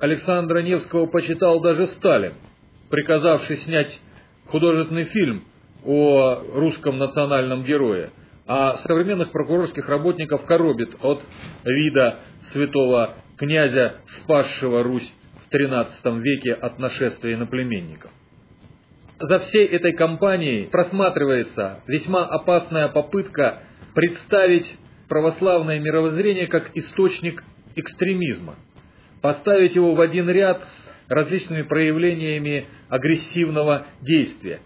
Александра 0.00 0.62
Невского 0.62 1.04
почитал 1.04 1.60
даже 1.60 1.88
Сталин, 1.88 2.32
приказавший 2.88 3.58
снять 3.58 4.00
художественный 4.46 5.04
фильм 5.04 5.44
о 5.84 6.42
русском 6.54 6.96
национальном 6.96 7.62
герое, 7.64 8.10
а 8.46 8.78
современных 8.78 9.32
прокурорских 9.32 9.86
работников 9.86 10.46
коробит 10.46 10.96
от 11.02 11.20
вида 11.64 12.20
святого 12.52 13.16
князя, 13.36 13.96
спасшего 14.06 14.82
Русь 14.82 15.12
в 15.44 15.54
XIII 15.54 16.20
веке 16.20 16.54
от 16.54 16.78
нашествия 16.78 17.34
иноплеменников 17.34 18.10
за 19.20 19.38
всей 19.40 19.66
этой 19.66 19.92
кампанией 19.92 20.66
просматривается 20.66 21.80
весьма 21.86 22.24
опасная 22.24 22.88
попытка 22.88 23.62
представить 23.94 24.76
православное 25.08 25.80
мировоззрение 25.80 26.46
как 26.46 26.70
источник 26.74 27.42
экстремизма, 27.74 28.56
поставить 29.20 29.74
его 29.74 29.94
в 29.94 30.00
один 30.00 30.28
ряд 30.30 30.64
с 30.64 30.88
различными 31.08 31.62
проявлениями 31.62 32.66
агрессивного 32.88 33.86
действия, 34.02 34.60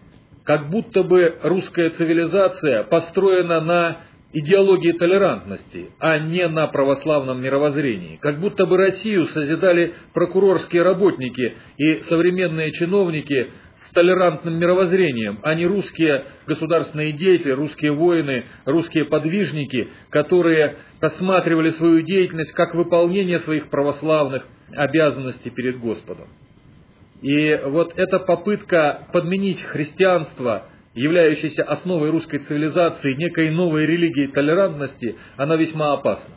как 0.45 0.69
будто 0.69 1.03
бы 1.03 1.39
русская 1.43 1.91
цивилизация 1.91 2.83
построена 2.85 3.61
на 3.61 3.99
идеологии 4.33 4.93
толерантности, 4.93 5.91
а 5.99 6.19
не 6.19 6.49
на 6.49 6.67
православном 6.67 7.43
мировоззрении. 7.43 8.17
Как 8.17 8.41
будто 8.41 8.67
бы 8.67 8.77
Россию 8.77 9.27
созидали 9.27 9.95
прокурорские 10.15 10.83
работники 10.83 11.55
и 11.77 11.97
современные 12.09 12.73
чиновники 12.73 13.51
толерантным 13.93 14.59
мировоззрением, 14.59 15.39
а 15.43 15.55
не 15.55 15.67
русские 15.67 16.25
государственные 16.47 17.13
деятели, 17.13 17.53
русские 17.53 17.93
воины, 17.93 18.45
русские 18.65 19.05
подвижники, 19.05 19.89
которые 20.11 20.77
рассматривали 21.01 21.71
свою 21.71 22.03
деятельность 22.03 22.53
как 22.53 22.75
выполнение 22.75 23.41
своих 23.41 23.69
православных 23.69 24.47
обязанностей 24.73 25.51
перед 25.51 25.79
Господом. 25.79 26.29
И 27.21 27.61
вот 27.65 27.93
эта 27.97 28.19
попытка 28.19 29.07
подменить 29.13 29.63
христианство, 29.63 30.67
являющееся 30.95 31.63
основой 31.63 32.11
русской 32.11 32.39
цивилизации, 32.39 33.15
некой 33.15 33.51
новой 33.51 33.87
религии 33.87 34.27
толерантности, 34.27 35.17
она 35.37 35.57
весьма 35.57 35.93
опасна. 35.93 36.35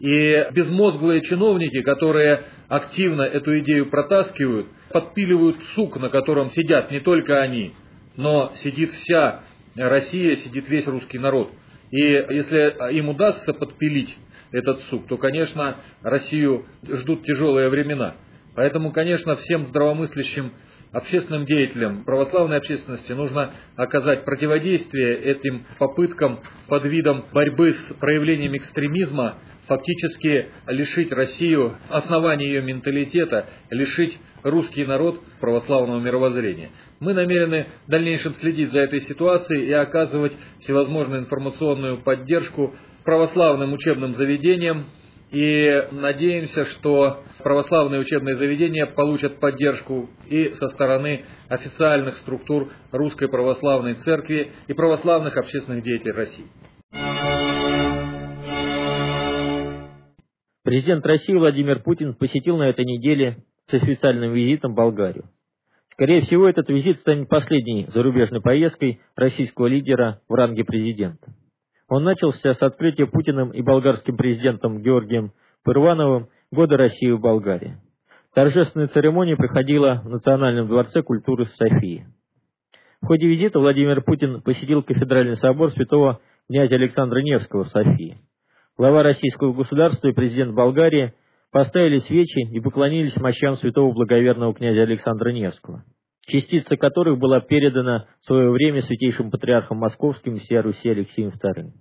И 0.00 0.46
безмозглые 0.52 1.22
чиновники, 1.22 1.82
которые 1.82 2.44
активно 2.68 3.22
эту 3.22 3.58
идею 3.60 3.90
протаскивают, 3.90 4.66
подпиливают 4.92 5.62
сук, 5.74 5.98
на 5.98 6.08
котором 6.08 6.50
сидят 6.50 6.90
не 6.90 7.00
только 7.00 7.40
они, 7.40 7.72
но 8.16 8.52
сидит 8.62 8.92
вся 8.92 9.42
Россия, 9.74 10.36
сидит 10.36 10.68
весь 10.68 10.86
русский 10.86 11.18
народ. 11.18 11.50
И 11.90 11.98
если 11.98 12.94
им 12.94 13.08
удастся 13.08 13.52
подпилить 13.52 14.16
этот 14.50 14.80
сук, 14.82 15.06
то, 15.08 15.16
конечно, 15.16 15.76
Россию 16.02 16.66
ждут 16.86 17.24
тяжелые 17.24 17.68
времена. 17.68 18.14
Поэтому, 18.54 18.92
конечно, 18.92 19.36
всем 19.36 19.66
здравомыслящим 19.66 20.52
общественным 20.92 21.44
деятелям 21.46 22.04
православной 22.04 22.58
общественности 22.58 23.12
нужно 23.12 23.52
оказать 23.76 24.24
противодействие 24.24 25.18
этим 25.18 25.64
попыткам 25.78 26.40
под 26.68 26.84
видом 26.84 27.24
борьбы 27.32 27.72
с 27.72 27.94
проявлением 27.94 28.56
экстремизма 28.56 29.38
фактически 29.66 30.48
лишить 30.66 31.12
Россию 31.12 31.76
основания 31.88 32.46
ее 32.46 32.62
менталитета, 32.62 33.46
лишить 33.70 34.18
русский 34.42 34.84
народ 34.84 35.22
православного 35.40 36.00
мировоззрения. 36.00 36.70
Мы 37.00 37.14
намерены 37.14 37.68
в 37.86 37.90
дальнейшем 37.90 38.34
следить 38.34 38.70
за 38.70 38.80
этой 38.80 39.00
ситуацией 39.00 39.66
и 39.66 39.72
оказывать 39.72 40.32
всевозможную 40.60 41.20
информационную 41.20 41.98
поддержку 41.98 42.74
православным 43.04 43.72
учебным 43.72 44.14
заведениям, 44.14 44.86
и 45.32 45.88
надеемся, 45.90 46.66
что 46.66 47.24
православные 47.38 48.00
учебные 48.00 48.36
заведения 48.36 48.86
получат 48.86 49.40
поддержку 49.40 50.10
и 50.28 50.50
со 50.50 50.68
стороны 50.68 51.24
официальных 51.48 52.18
структур 52.18 52.70
Русской 52.92 53.28
Православной 53.28 53.94
Церкви 53.94 54.52
и 54.68 54.74
православных 54.74 55.36
общественных 55.36 55.82
деятелей 55.82 56.12
России. 56.12 56.46
Президент 60.64 61.04
России 61.04 61.34
Владимир 61.34 61.82
Путин 61.82 62.14
посетил 62.14 62.56
на 62.58 62.68
этой 62.68 62.84
неделе 62.84 63.38
с 63.68 63.74
официальным 63.74 64.32
визитом 64.32 64.74
Болгарию. 64.74 65.24
Скорее 65.92 66.20
всего, 66.20 66.48
этот 66.48 66.68
визит 66.68 67.00
станет 67.00 67.28
последней 67.28 67.86
зарубежной 67.88 68.40
поездкой 68.40 69.00
российского 69.16 69.66
лидера 69.66 70.20
в 70.28 70.34
ранге 70.34 70.64
президента. 70.64 71.34
Он 71.92 72.04
начался 72.04 72.54
с 72.54 72.62
открытия 72.62 73.06
Путиным 73.06 73.50
и 73.50 73.60
болгарским 73.60 74.16
президентом 74.16 74.80
Георгием 74.80 75.32
Пырвановым 75.62 76.28
года 76.50 76.78
России 76.78 77.10
в 77.10 77.20
Болгарии. 77.20 77.76
Торжественная 78.34 78.88
церемония 78.88 79.36
проходила 79.36 80.00
в 80.02 80.08
Национальном 80.08 80.68
дворце 80.68 81.02
культуры 81.02 81.44
Софии. 81.44 82.06
В 83.02 83.06
ходе 83.08 83.26
визита 83.26 83.58
Владимир 83.58 84.00
Путин 84.00 84.40
посетил 84.40 84.82
кафедральный 84.82 85.36
собор 85.36 85.70
святого 85.72 86.20
князя 86.48 86.76
Александра 86.76 87.20
Невского 87.20 87.64
в 87.64 87.68
Софии 87.68 88.16
глава 88.78 89.02
российского 89.02 89.52
государства 89.52 90.08
и 90.08 90.12
президент 90.12 90.54
Болгарии 90.54 91.12
поставили 91.50 91.98
свечи 91.98 92.50
и 92.52 92.60
поклонились 92.60 93.16
мощам 93.16 93.56
святого 93.56 93.92
благоверного 93.92 94.54
князя 94.54 94.82
Александра 94.82 95.30
Невского, 95.30 95.84
частица 96.26 96.76
которых 96.76 97.18
была 97.18 97.40
передана 97.40 98.06
в 98.20 98.26
свое 98.26 98.50
время 98.50 98.80
святейшим 98.80 99.30
патриархом 99.30 99.78
московским 99.78 100.38
всея 100.38 100.62
Руси 100.62 100.88
Алексеем 100.88 101.30
II. 101.30 101.72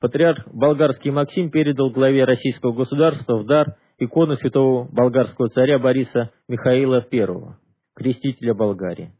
Патриарх 0.00 0.46
болгарский 0.52 1.10
Максим 1.10 1.50
передал 1.50 1.90
главе 1.90 2.24
российского 2.24 2.72
государства 2.72 3.38
в 3.38 3.46
дар 3.46 3.76
икону 3.98 4.36
святого 4.36 4.88
болгарского 4.92 5.48
царя 5.48 5.78
Бориса 5.78 6.30
Михаила 6.48 7.06
I, 7.10 7.26
крестителя 7.94 8.54
Болгарии. 8.54 9.12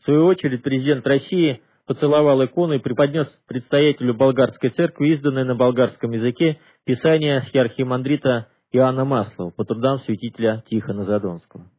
В 0.00 0.04
свою 0.04 0.26
очередь 0.26 0.62
президент 0.62 1.06
России– 1.06 1.60
поцеловал 1.86 2.44
икону 2.44 2.74
и 2.74 2.78
преподнес 2.78 3.26
предстоятелю 3.46 4.14
болгарской 4.14 4.70
церкви, 4.70 5.10
изданное 5.10 5.44
на 5.44 5.54
болгарском 5.54 6.12
языке, 6.12 6.58
писание 6.84 7.42
архимандрита 7.52 8.48
Иоанна 8.72 9.04
Маслова 9.04 9.50
по 9.50 9.64
трудам 9.64 9.98
святителя 9.98 10.62
Тихона 10.66 11.04
Задонского. 11.04 11.70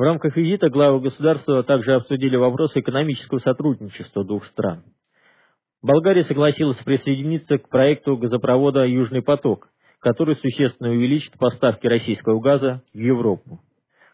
В 0.00 0.02
рамках 0.02 0.34
визита 0.34 0.70
главы 0.70 0.98
государства 1.00 1.62
также 1.62 1.92
обсудили 1.92 2.34
вопросы 2.34 2.80
экономического 2.80 3.38
сотрудничества 3.38 4.24
двух 4.24 4.46
стран. 4.46 4.82
Болгария 5.82 6.24
согласилась 6.24 6.78
присоединиться 6.78 7.58
к 7.58 7.68
проекту 7.68 8.16
газопровода 8.16 8.86
«Южный 8.86 9.20
поток», 9.20 9.68
который 9.98 10.36
существенно 10.36 10.88
увеличит 10.88 11.36
поставки 11.36 11.86
российского 11.86 12.40
газа 12.40 12.82
в 12.94 12.98
Европу. 12.98 13.60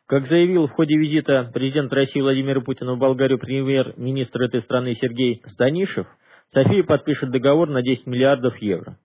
Как 0.06 0.26
заявил 0.26 0.66
в 0.66 0.72
ходе 0.72 0.96
визита 0.96 1.52
президент 1.54 1.92
России 1.92 2.20
Владимира 2.20 2.60
Путина 2.62 2.94
в 2.94 2.98
Болгарию 2.98 3.38
премьер-министр 3.38 4.42
этой 4.42 4.62
страны 4.62 4.94
Сергей 4.94 5.40
Станишев, 5.46 6.08
София 6.52 6.82
подпишет 6.82 7.30
договор 7.30 7.70
на 7.70 7.82
10 7.82 8.08
миллиардов 8.08 8.56
евро. 8.56 8.98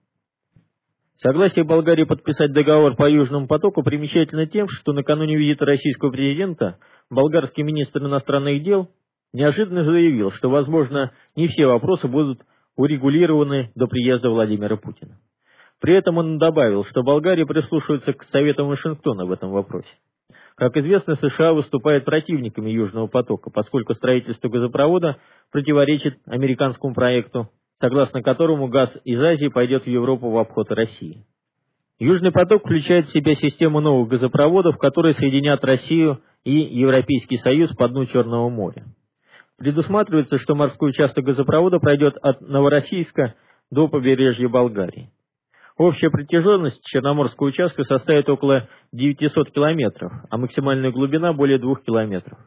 Согласие 1.22 1.64
Болгарии 1.64 2.02
подписать 2.02 2.52
договор 2.52 2.96
по 2.96 3.08
Южному 3.08 3.46
потоку 3.46 3.84
примечательно 3.84 4.46
тем, 4.46 4.66
что 4.68 4.92
накануне 4.92 5.36
визита 5.36 5.64
российского 5.64 6.10
президента 6.10 6.78
болгарский 7.10 7.62
министр 7.62 8.00
иностранных 8.00 8.60
дел 8.64 8.88
неожиданно 9.32 9.84
заявил, 9.84 10.32
что, 10.32 10.50
возможно, 10.50 11.12
не 11.36 11.46
все 11.46 11.66
вопросы 11.66 12.08
будут 12.08 12.40
урегулированы 12.74 13.70
до 13.76 13.86
приезда 13.86 14.30
Владимира 14.30 14.76
Путина. 14.76 15.20
При 15.80 15.94
этом 15.94 16.18
он 16.18 16.38
добавил, 16.38 16.84
что 16.86 17.04
Болгария 17.04 17.46
прислушивается 17.46 18.14
к 18.14 18.24
советам 18.24 18.66
Вашингтона 18.66 19.24
в 19.24 19.30
этом 19.30 19.52
вопросе. 19.52 19.90
Как 20.56 20.76
известно, 20.76 21.14
США 21.14 21.52
выступают 21.52 22.04
противниками 22.04 22.70
Южного 22.70 23.06
потока, 23.06 23.48
поскольку 23.50 23.94
строительство 23.94 24.48
газопровода 24.48 25.18
противоречит 25.52 26.18
американскому 26.26 26.94
проекту, 26.94 27.48
согласно 27.76 28.22
которому 28.22 28.68
газ 28.68 28.96
из 29.04 29.20
Азии 29.20 29.48
пойдет 29.48 29.84
в 29.84 29.88
Европу 29.88 30.30
в 30.30 30.38
обход 30.38 30.70
России. 30.70 31.24
Южный 31.98 32.32
поток 32.32 32.62
включает 32.62 33.06
в 33.06 33.12
себя 33.12 33.34
систему 33.34 33.80
новых 33.80 34.08
газопроводов, 34.08 34.76
которые 34.78 35.14
соединят 35.14 35.62
Россию 35.64 36.20
и 36.44 36.52
Европейский 36.52 37.36
Союз 37.36 37.70
по 37.76 37.88
дну 37.88 38.06
Черного 38.06 38.48
моря. 38.48 38.84
Предусматривается, 39.56 40.38
что 40.38 40.56
морской 40.56 40.90
участок 40.90 41.24
газопровода 41.24 41.78
пройдет 41.78 42.16
от 42.20 42.40
Новороссийска 42.40 43.34
до 43.70 43.86
побережья 43.86 44.48
Болгарии. 44.48 45.10
Общая 45.76 46.10
протяженность 46.10 46.84
Черноморского 46.84 47.46
участка 47.46 47.84
составит 47.84 48.28
около 48.28 48.68
900 48.92 49.50
километров, 49.50 50.12
а 50.28 50.36
максимальная 50.36 50.90
глубина 50.90 51.32
более 51.32 51.58
2 51.58 51.76
километров. 51.86 52.38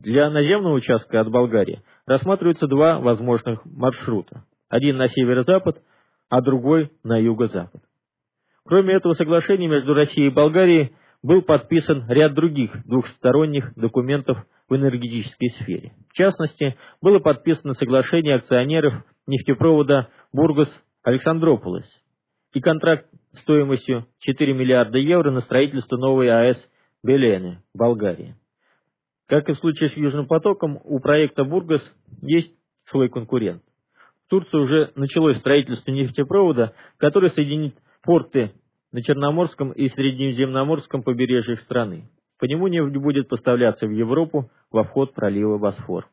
Для 0.00 0.30
наземного 0.30 0.74
участка 0.74 1.20
от 1.20 1.30
Болгарии 1.30 1.82
рассматриваются 2.06 2.68
два 2.68 3.00
возможных 3.00 3.64
маршрута. 3.64 4.44
Один 4.68 4.96
на 4.96 5.08
северо-запад, 5.08 5.82
а 6.28 6.40
другой 6.40 6.92
на 7.02 7.18
юго-запад. 7.18 7.82
Кроме 8.64 8.94
этого 8.94 9.14
соглашения 9.14 9.66
между 9.66 9.94
Россией 9.94 10.28
и 10.28 10.32
Болгарией 10.32 10.92
был 11.22 11.42
подписан 11.42 12.04
ряд 12.08 12.34
других 12.34 12.86
двухсторонних 12.86 13.74
документов 13.74 14.38
в 14.68 14.76
энергетической 14.76 15.48
сфере. 15.60 15.92
В 16.10 16.12
частности, 16.12 16.76
было 17.02 17.18
подписано 17.18 17.74
соглашение 17.74 18.36
акционеров 18.36 18.94
нефтепровода 19.26 20.10
Бургас-Александрополис 20.32 21.86
и 22.52 22.60
контракт 22.60 23.06
стоимостью 23.40 24.06
4 24.20 24.52
миллиарда 24.52 24.98
евро 24.98 25.30
на 25.30 25.40
строительство 25.40 25.96
новой 25.96 26.28
АЭС 26.28 26.56
Белены, 27.02 27.62
Болгарии. 27.74 28.36
Как 29.28 29.46
и 29.48 29.52
в 29.52 29.58
случае 29.58 29.90
с 29.90 29.96
Южным 29.96 30.26
потоком, 30.26 30.80
у 30.84 31.00
проекта 31.00 31.44
Бургас 31.44 31.82
есть 32.22 32.54
свой 32.86 33.10
конкурент. 33.10 33.62
В 34.26 34.30
Турции 34.30 34.56
уже 34.56 34.90
началось 34.94 35.36
строительство 35.38 35.90
нефтепровода, 35.90 36.72
который 36.96 37.30
соединит 37.30 37.74
порты 38.02 38.52
на 38.90 39.02
Черноморском 39.02 39.72
и 39.72 39.88
Средиземноморском 39.90 41.02
побережьях 41.02 41.60
страны. 41.60 42.04
По 42.38 42.46
нему 42.46 42.68
нефть 42.68 42.96
будет 42.96 43.28
поставляться 43.28 43.86
в 43.86 43.90
Европу 43.90 44.50
во 44.70 44.84
вход 44.84 45.12
пролива 45.12 45.58
Босфор. 45.58 46.08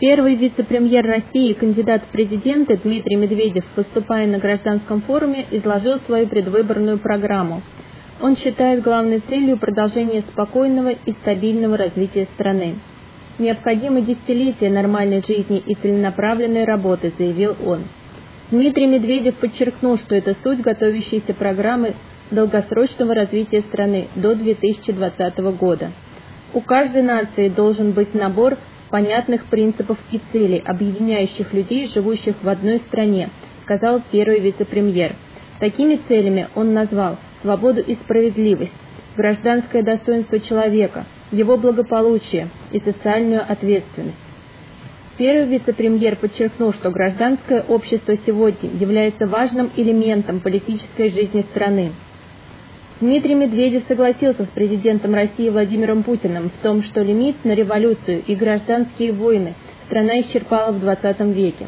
Первый 0.00 0.36
вице-премьер 0.36 1.04
России 1.04 1.52
и 1.52 1.54
кандидат 1.54 2.02
в 2.02 2.08
президенты 2.08 2.76
Дмитрий 2.76 3.16
Медведев, 3.16 3.64
выступая 3.74 4.26
на 4.26 4.38
гражданском 4.38 5.00
форуме, 5.00 5.46
изложил 5.52 6.00
свою 6.00 6.28
предвыборную 6.28 6.98
программу. 6.98 7.62
Он 8.20 8.36
считает 8.36 8.82
главной 8.82 9.20
целью 9.20 9.58
продолжение 9.58 10.22
спокойного 10.22 10.90
и 10.90 11.12
стабильного 11.22 11.76
развития 11.76 12.28
страны. 12.34 12.76
Необходимо 13.38 14.00
десятилетие 14.00 14.70
нормальной 14.70 15.22
жизни 15.26 15.62
и 15.64 15.74
целенаправленной 15.74 16.64
работы, 16.64 17.12
заявил 17.18 17.56
он. 17.66 17.82
Дмитрий 18.50 18.86
Медведев 18.86 19.34
подчеркнул, 19.36 19.98
что 19.98 20.14
это 20.14 20.36
суть 20.44 20.60
готовящейся 20.60 21.34
программы 21.34 21.94
долгосрочного 22.30 23.14
развития 23.14 23.62
страны 23.62 24.06
до 24.14 24.36
2020 24.36 25.38
года. 25.58 25.90
У 26.52 26.60
каждой 26.60 27.02
нации 27.02 27.48
должен 27.48 27.90
быть 27.90 28.14
набор 28.14 28.56
понятных 28.90 29.46
принципов 29.46 29.98
и 30.12 30.20
целей, 30.30 30.62
объединяющих 30.64 31.52
людей, 31.52 31.88
живущих 31.92 32.36
в 32.42 32.48
одной 32.48 32.78
стране, 32.78 33.30
сказал 33.64 34.00
первый 34.12 34.38
вице-премьер. 34.38 35.16
Такими 35.58 35.98
целями 36.06 36.48
он 36.54 36.74
назвал 36.74 37.18
свободу 37.44 37.80
и 37.80 37.94
справедливость, 37.94 38.72
гражданское 39.16 39.82
достоинство 39.82 40.40
человека, 40.40 41.04
его 41.30 41.56
благополучие 41.58 42.48
и 42.72 42.80
социальную 42.80 43.42
ответственность. 43.46 44.16
Первый 45.18 45.46
вице-премьер 45.46 46.16
подчеркнул, 46.16 46.72
что 46.72 46.90
гражданское 46.90 47.62
общество 47.68 48.16
сегодня 48.26 48.70
является 48.70 49.26
важным 49.26 49.70
элементом 49.76 50.40
политической 50.40 51.10
жизни 51.10 51.44
страны. 51.52 51.92
Дмитрий 53.00 53.34
Медведев 53.34 53.84
согласился 53.86 54.44
с 54.44 54.48
президентом 54.48 55.14
России 55.14 55.50
Владимиром 55.50 56.02
Путиным 56.02 56.50
в 56.50 56.62
том, 56.62 56.82
что 56.82 57.02
лимит 57.02 57.44
на 57.44 57.52
революцию 57.52 58.22
и 58.26 58.34
гражданские 58.34 59.12
войны 59.12 59.54
страна 59.86 60.20
исчерпала 60.22 60.72
в 60.72 60.80
20 60.80 61.20
веке. 61.36 61.66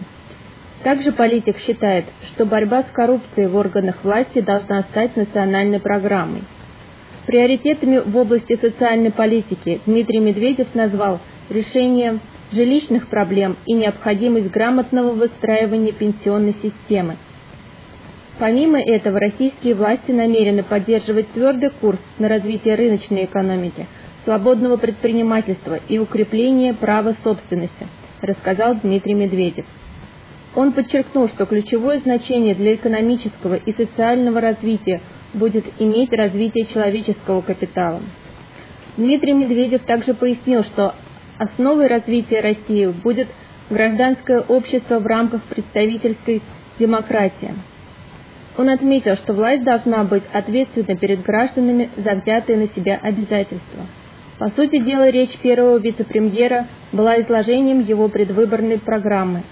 Также 0.83 1.13
политик 1.13 1.59
считает, 1.59 2.05
что 2.27 2.47
борьба 2.47 2.83
с 2.83 2.91
коррупцией 2.93 3.49
в 3.49 3.57
органах 3.57 3.97
власти 4.05 4.41
должна 4.41 4.83
стать 4.83 5.17
национальной 5.17 5.81
программой. 5.81 6.43
Приоритетами 7.27 7.99
в 7.99 8.17
области 8.17 8.57
социальной 8.57 9.11
политики 9.11 9.81
Дмитрий 9.87 10.21
Медведев 10.21 10.75
назвал 10.75 11.19
решение 11.51 12.21
жилищных 12.53 13.09
проблем 13.09 13.57
и 13.67 13.73
необходимость 13.73 14.51
грамотного 14.51 15.13
выстраивания 15.13 15.93
пенсионной 15.93 16.55
системы. 16.63 17.17
Помимо 18.39 18.79
этого, 18.81 19.19
российские 19.19 19.75
власти 19.75 20.13
намерены 20.13 20.63
поддерживать 20.63 21.33
твердый 21.33 21.71
курс 21.71 21.99
на 22.19 22.29
развитие 22.29 22.75
рыночной 22.75 23.25
экономики, 23.25 23.87
свободного 24.25 24.77
предпринимательства 24.77 25.81
и 25.89 25.99
укрепление 25.99 26.75
права 26.75 27.17
собственности, 27.25 27.89
рассказал 28.21 28.77
Дмитрий 28.77 29.15
Медведев. 29.15 29.65
Он 30.57 30.73
подчеркнул, 30.73 31.29
что 31.29 31.47
ключевое 31.47 32.01
значение 32.01 32.55
для 32.57 32.75
экономического 32.75 33.55
и 33.55 33.73
социального 33.73 34.41
развития 34.41 35.01
будет 35.33 35.65
иметь 35.79 36.13
развитие 36.13 36.67
человеческого 36.67 37.43
капитала. 37.43 38.01
Дмитрий 38.97 39.35
Медведев 39.35 39.83
также 39.83 40.15
пояснил, 40.15 40.65
что 40.65 40.95
Основой 41.39 41.87
развития 41.87 42.41
России 42.41 42.87
будет 42.87 43.29
гражданское 43.69 44.41
общество 44.41 44.99
в 44.99 45.07
рамках 45.07 45.43
представительской 45.43 46.41
демократии. 46.79 47.55
Он 48.57 48.71
отметил, 48.71 49.17
что 49.17 49.35
власть 49.35 49.65
должна 49.65 50.05
быть 50.05 50.23
ответственна 50.33 50.97
перед 50.97 51.23
гражданами 51.23 51.91
за 51.97 52.15
взятые 52.15 52.57
на 52.57 52.69
себя 52.69 52.99
обязательства. 53.03 53.87
По 54.39 54.49
сути 54.49 54.79
дела, 54.83 55.11
речь 55.11 55.37
первого 55.37 55.77
вице-премьера 55.77 56.67
была 56.93 57.21
изложением 57.21 57.81
его 57.81 58.09
предвыборной 58.09 58.79
программы. 58.79 59.43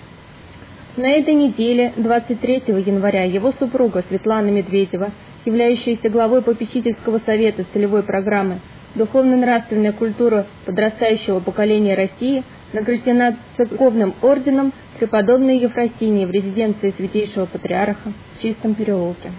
На 0.97 1.11
этой 1.11 1.35
неделе, 1.35 1.93
23 1.97 2.63
января, 2.87 3.25
его 3.25 3.51
супруга 3.53 4.05
Светлана 4.09 4.51
Медведева, 4.51 5.11
являющаяся 5.45 6.09
главой 6.09 6.41
попечительского 6.41 7.21
совета 7.27 7.65
целевой 7.73 8.05
программы 8.05 8.61
духовно-нравственная 8.95 9.93
культура 9.93 10.47
подрастающего 10.67 11.41
поколения 11.41 11.97
России 11.97 12.45
награждена 12.73 13.37
церковным 13.57 14.15
орденом 14.23 14.73
преподобной 15.01 15.59
Ефросинии 15.59 16.27
в 16.27 16.31
резиденции 16.31 16.95
Святейшего 16.97 17.47
Патриарха 17.47 18.13
в 18.39 18.43
Чистом 18.43 18.77
переулке. 18.77 19.33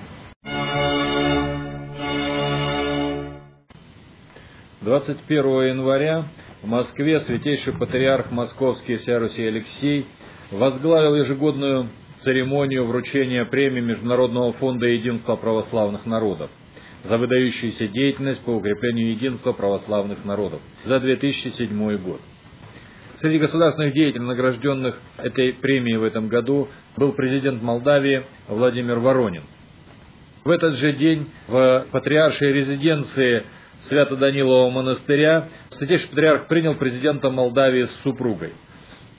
21 4.82 5.70
января 5.70 6.26
в 6.62 6.68
Москве 6.68 7.22
Святейший 7.22 7.72
Патриарх 7.72 8.32
Московский 8.32 8.98
вся 8.98 9.20
Руси 9.20 9.41
Алексей 9.41 10.06
возглавил 10.56 11.15
ежегодную 11.15 11.89
церемонию 12.20 12.86
вручения 12.86 13.46
премии 13.46 13.82
Международного 13.82 14.54
фонда 14.54 14.88
единства 14.88 15.36
православных 15.36 16.06
народов 16.06 16.50
за 17.04 17.18
выдающуюся 17.18 17.88
деятельность 17.88 18.39
по 18.41 18.52
укреплению 18.52 19.12
единства 19.12 19.52
православных 19.52 20.26
народов 20.26 20.62
за 20.86 21.00
2007 21.00 21.98
год. 21.98 22.22
Среди 23.20 23.38
государственных 23.38 23.94
деятелей, 23.94 24.26
награжденных 24.26 25.00
этой 25.18 25.54
премией 25.54 25.98
в 25.98 26.04
этом 26.04 26.28
году, 26.28 26.68
был 26.98 27.12
президент 27.13 27.62
Молдавии 27.62 28.24
Владимир 28.48 29.00
Воронин. 29.00 29.44
В 30.44 30.50
этот 30.50 30.76
же 30.76 30.94
день 30.94 31.28
в 31.48 31.86
патриаршей 31.91 32.54
резиденции 32.54 33.44
Свято-Данилового 33.82 34.70
монастыря 34.70 35.50
Святейший 35.72 36.10
Патриарх 36.10 36.48
принял 36.48 36.76
президента 36.76 37.30
Молдавии 37.30 37.84
с 37.84 37.91
супругой. 38.02 38.52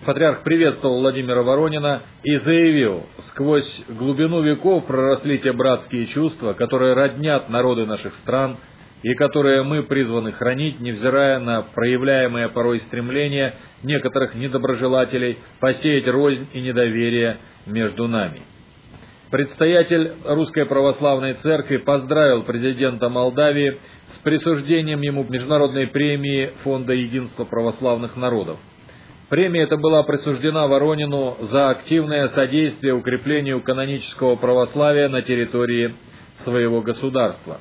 Патриарх 0.06 0.44
приветствовал 0.44 1.00
Владимира 1.00 1.42
Воронина 1.42 2.02
и 2.22 2.36
заявил, 2.36 3.02
сквозь 3.24 3.82
глубину 3.88 4.40
веков 4.40 4.86
проросли 4.86 5.36
те 5.38 5.52
братские 5.52 6.06
чувства, 6.06 6.52
которые 6.52 6.94
роднят 6.94 7.48
народы 7.48 7.86
наших 7.86 8.14
стран 8.14 8.56
и 9.02 9.14
которые 9.14 9.64
мы 9.64 9.82
призваны 9.82 10.30
хранить, 10.30 10.78
невзирая 10.78 11.40
на 11.40 11.62
проявляемые 11.62 12.48
порой 12.48 12.78
стремления 12.78 13.56
некоторых 13.82 14.36
недоброжелателей 14.36 15.38
посеять 15.58 16.06
рознь 16.06 16.46
и 16.52 16.60
недоверие 16.60 17.38
между 17.66 18.06
нами. 18.06 18.42
Предстоятель 19.32 20.12
Русской 20.24 20.66
Православной 20.66 21.34
Церкви 21.34 21.78
поздравил 21.78 22.44
президента 22.44 23.08
Молдавии 23.08 23.78
с 24.10 24.18
присуждением 24.18 25.00
ему 25.00 25.26
международной 25.28 25.88
премии 25.88 26.52
Фонда 26.62 26.92
Единства 26.92 27.44
Православных 27.44 28.14
Народов– 28.14 28.58
Премия 29.28 29.64
эта 29.64 29.76
была 29.76 30.04
присуждена 30.04 30.68
Воронину 30.68 31.36
за 31.40 31.70
активное 31.70 32.28
содействие 32.28 32.94
укреплению 32.94 33.60
канонического 33.60 34.36
православия 34.36 35.08
на 35.08 35.20
территории 35.20 35.94
своего 36.44 36.80
государства. 36.80 37.58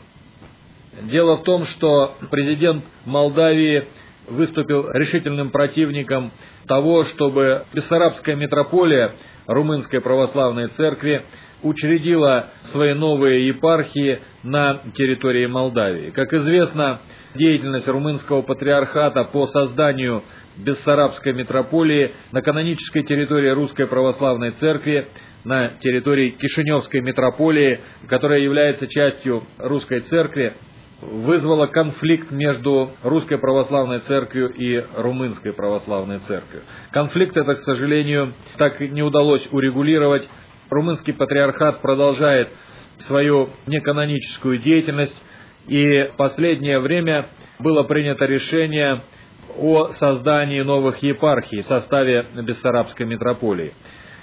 Дело 1.01 1.37
в 1.37 1.43
том, 1.43 1.65
что 1.65 2.13
президент 2.29 2.85
Молдавии 3.05 3.87
выступил 4.27 4.91
решительным 4.91 5.49
противником 5.49 6.31
того, 6.67 7.03
чтобы 7.05 7.63
Бессарабская 7.73 8.35
митрополия 8.35 9.13
Румынской 9.47 10.01
православной 10.01 10.67
церкви 10.67 11.23
учредила 11.63 12.49
свои 12.65 12.93
новые 12.93 13.47
епархии 13.47 14.19
на 14.43 14.81
территории 14.93 15.47
Молдавии. 15.47 16.11
Как 16.11 16.31
известно, 16.31 16.99
деятельность 17.33 17.87
румынского 17.87 18.43
патриархата 18.43 19.23
по 19.23 19.47
созданию 19.47 20.23
Бессарабской 20.57 21.33
митрополии 21.33 22.13
на 22.31 22.41
канонической 22.41 23.03
территории 23.03 23.49
Русской 23.49 23.87
Православной 23.87 24.51
Церкви, 24.51 25.07
на 25.43 25.69
территории 25.79 26.31
Кишиневской 26.31 27.01
митрополии, 27.01 27.81
которая 28.07 28.39
является 28.39 28.87
частью 28.87 29.43
Русской 29.59 29.99
Церкви, 29.99 30.53
вызвала 31.01 31.67
конфликт 31.67 32.31
между 32.31 32.91
Русской 33.03 33.37
Православной 33.37 33.99
Церковью 33.99 34.49
и 34.49 34.83
Румынской 34.95 35.53
Православной 35.53 36.19
Церковью. 36.19 36.63
Конфликт 36.91 37.37
это, 37.37 37.55
к 37.55 37.59
сожалению, 37.59 38.33
так 38.57 38.79
не 38.79 39.03
удалось 39.03 39.47
урегулировать. 39.51 40.27
Румынский 40.69 41.13
патриархат 41.13 41.81
продолжает 41.81 42.49
свою 42.97 43.49
неканоническую 43.67 44.57
деятельность, 44.57 45.21
и 45.67 46.09
в 46.13 46.17
последнее 46.17 46.79
время 46.79 47.27
было 47.59 47.83
принято 47.83 48.25
решение 48.25 49.01
о 49.57 49.89
создании 49.89 50.61
новых 50.61 51.01
епархий 51.03 51.61
в 51.61 51.65
составе 51.65 52.25
Бессарабской 52.35 53.05
митрополии. 53.05 53.73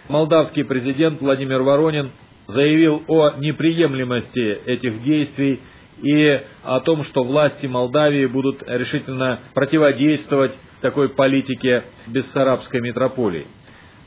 Молдавский 0.08 0.64
президент 0.64 1.20
Владимир 1.20 1.62
Воронин 1.62 2.10
заявил 2.46 3.02
о 3.08 3.32
неприемлемости 3.38 4.60
этих 4.66 5.02
действий 5.02 5.60
и 6.02 6.40
о 6.64 6.80
том, 6.80 7.02
что 7.04 7.22
власти 7.22 7.66
Молдавии 7.66 8.26
будут 8.26 8.62
решительно 8.66 9.40
противодействовать 9.54 10.52
такой 10.80 11.08
политике 11.08 11.84
Бессарабской 12.08 12.80
митрополии. 12.80 13.46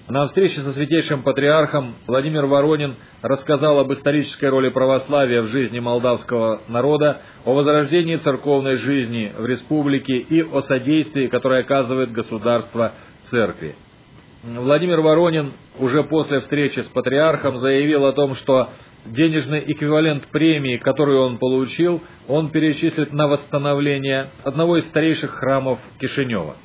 На 0.08 0.26
встрече 0.26 0.62
со 0.62 0.72
святейшим 0.72 1.24
патриархом 1.24 1.96
Владимир 2.06 2.46
Воронин 2.46 2.94
рассказал 3.24 3.80
об 3.80 3.92
исторической 3.92 4.50
роли 4.50 4.70
православия 4.70 5.42
в 5.42 5.48
жизни 5.48 5.80
молдавского 5.80 6.62
народа, 6.68 7.22
о 7.44 7.56
возрождении 7.56 8.16
церковной 8.18 8.76
жизни 8.76 9.34
в 9.36 9.44
республике 9.48 10.18
и 10.18 10.44
о 10.44 10.62
содействии, 10.62 11.26
которое 11.26 11.62
оказывает 11.62 12.12
государство 12.12 12.92
церкви. 13.32 13.74
Владимир 14.44 15.02
Воронин 15.02 15.54
уже 15.80 16.04
после 16.04 16.40
встречи 16.40 16.82
с 16.82 16.88
патриархом 16.88 17.58
заявил 17.58 18.06
о 18.06 18.14
том, 18.14 18.36
что 18.36 18.70
денежный 19.06 19.64
эквивалент 19.72 20.28
премии, 20.28 20.78
которую 20.78 21.22
он 21.22 21.40
получил, 21.40 22.00
он 22.28 22.50
перечислит 22.50 23.12
на 23.12 23.28
восстановление 23.28 24.28
одного 24.44 24.78
из 24.78 24.86
старейших 24.86 25.32
храмов 25.32 25.80
Кишинева. 26.00 26.58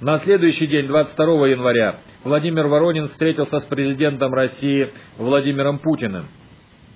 На 0.00 0.18
следующий 0.18 0.66
день, 0.66 0.88
22 0.88 1.48
января, 1.48 2.00
Владимир 2.22 2.66
Воронин 2.66 3.06
встретился 3.06 3.60
с 3.60 3.64
президентом 3.64 4.34
России 4.34 4.90
Владимиром 5.16 5.78
Путиным. 5.78 6.26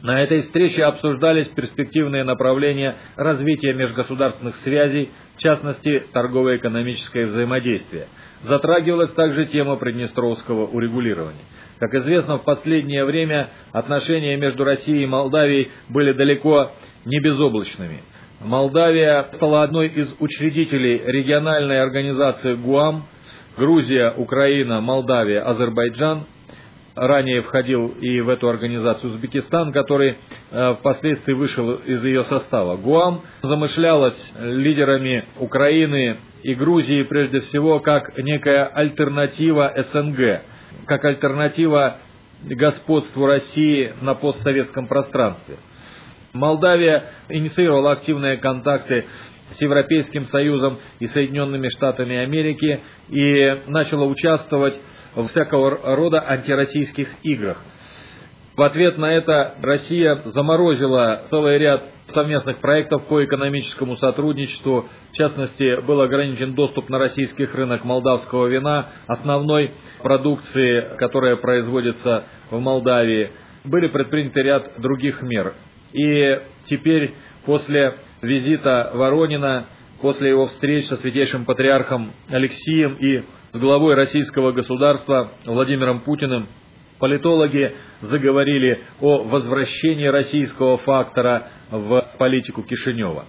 На 0.03 0.21
этой 0.21 0.43
встрече 0.43 0.85
обсуждались 0.85 1.49
перспективные 1.49 2.25
направления 2.25 2.97
развития 3.17 3.73
межгосударственных 3.73 4.55
связей, 4.57 5.09
в 5.37 5.39
частности, 5.39 6.03
торгово-экономическое 6.13 7.25
взаимодействие. 7.25 8.07
Затрагивалась 8.43 9.13
также 9.13 9.47
тема 9.47 9.77
приднестровского 9.77 10.67
урегулирования. 10.67 11.41
Как 11.79 11.95
известно, 11.95 12.37
в 12.37 12.45
последнее 12.45 13.07
время 13.07 13.49
отношения 13.73 14.37
между 14.37 14.63
Россией 14.63 15.05
и 15.05 15.07
Молдавией 15.07 15.71
были 15.89 16.13
далеко 16.13 16.73
не 17.07 17.19
безоблачными. 17.21 18.03
Молдавия 18.40 19.26
стала 19.33 19.62
одной 19.62 19.88
из 19.88 20.14
учредителей 20.18 21.03
региональной 21.05 21.81
организации 21.81 22.55
ГУАМ, 22.55 23.05
Грузия, 23.57 24.12
Украина, 24.16 24.81
Молдавия, 24.81 25.42
Азербайджан– 25.42 26.24
ранее 26.94 27.40
входил 27.40 27.88
и 28.00 28.20
в 28.20 28.29
эту 28.29 28.48
организацию 28.48 29.12
Узбекистан, 29.12 29.72
который 29.72 30.16
э, 30.50 30.74
впоследствии 30.79 31.33
вышел 31.33 31.72
из 31.72 32.05
ее 32.05 32.24
состава. 32.24 32.76
ГУАМ 32.76 33.22
замышлялась 33.42 34.33
лидерами 34.38 35.24
Украины 35.38 36.16
и 36.42 36.55
Грузии 36.55 37.03
прежде 37.05 37.40
всего 37.40 37.81
как 37.81 38.16
некая 38.18 38.64
альтернатива 38.66 39.72
СНГ, 39.76 40.42
как 40.87 41.05
альтернатива 41.05 41.96
господству 42.44 43.26
России 43.26 43.92
на 44.00 44.14
постсоветском 44.14 44.87
пространстве. 44.87 45.57
Молдавия 46.33 47.05
инициировала 47.29 47.93
активные 47.93 48.37
контакты 48.37 49.07
с 49.51 49.61
Европейским 49.61 50.27
Союзом 50.27 50.79
и 51.01 51.07
Соединенными 51.07 51.69
Штатами 51.69 52.16
Америки 52.16 52.81
и 53.09 53.62
начала 53.66 54.05
участвовать 54.05 54.79
в 55.14 55.27
всякого 55.27 55.97
рода 55.97 56.21
антироссийских 56.21 57.09
играх. 57.23 57.59
В 58.57 58.62
ответ 58.62 58.99
на 58.99 59.12
это 59.12 59.55
Россия 59.61 60.21
заморозила 60.25 61.23
целый 61.31 61.59
ряд 61.59 61.83
совместных 62.09 62.61
проектов 62.61 63.07
по 63.07 63.25
экономическому 63.25 63.97
сотрудничеству. 63.97 64.88
В 65.12 65.16
частности, 65.16 65.81
был 65.81 66.01
ограничен 66.01 66.55
доступ 66.55 66.88
на 66.88 66.99
российских 66.99 67.55
рынок 67.55 67.85
молдавского 67.85 68.47
вина, 68.47 68.88
основной 69.07 69.73
продукции, 70.03 70.97
которая 70.99 71.37
производится 71.37 72.25
в 72.51 72.61
Молдавии. 72.61 73.31
Были 73.64 73.88
предприняты 73.88 74.43
ряд 74.43 74.73
других 74.79 75.23
мер. 75.23 75.55
И 75.92 76.40
теперь, 76.66 77.12
после 77.44 77.94
визита 78.22 78.90
Воронина, 78.94 79.66
после 80.00 80.31
его 80.31 80.46
встреч 80.46 80.87
со 80.87 80.96
святейшим 80.96 81.44
патриархом 81.44 82.12
Алексием 82.29 82.94
и 82.94 83.22
с 83.53 83.59
главой 83.59 83.94
российского 83.94 84.53
государства 84.53 85.33
Владимиром 85.44 86.00
Путиным 86.00 86.46
политологи 86.98 87.72
заговорили 88.00 88.81
о 89.00 89.24
возвращении 89.24 90.07
российского 90.07 90.76
фактора 90.79 91.48
в 91.70 92.07
политику 92.18 92.62
Кишинева. 92.62 93.24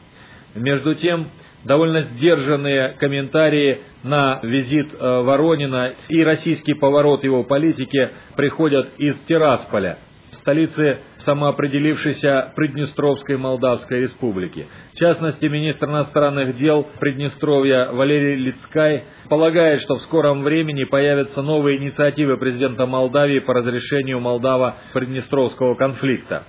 Между 0.53 0.93
тем, 0.93 1.27
довольно 1.63 2.01
сдержанные 2.01 2.89
комментарии 2.99 3.79
на 4.03 4.39
визит 4.43 4.93
э, 4.93 5.21
Воронина 5.21 5.93
и 6.09 6.23
российский 6.23 6.73
поворот 6.73 7.23
его 7.23 7.43
политики 7.43 8.11
приходят 8.35 8.89
из 8.97 9.17
Тирасполя– 9.21 9.97
столицы 10.41 10.97
самоопределившейся 11.21 12.53
Приднестровской 12.55 13.37
Молдавской 13.37 14.01
Республики. 14.01 14.67
В 14.93 14.97
частности, 14.97 15.45
министр 15.45 15.89
иностранных 15.89 16.57
дел 16.57 16.87
Приднестровья 16.99 17.89
Валерий 17.91 18.35
Лицкай 18.35 19.05
полагает, 19.29 19.81
что 19.81 19.95
в 19.95 20.01
скором 20.01 20.43
времени 20.43 20.83
появятся 20.83 21.41
новые 21.41 21.77
инициативы 21.77 22.37
президента 22.37 22.85
Молдавии 22.85 23.39
по 23.39 23.53
разрешению 23.53 24.19
Молдава-Приднестровского 24.19 25.75
конфликта. 25.75 26.43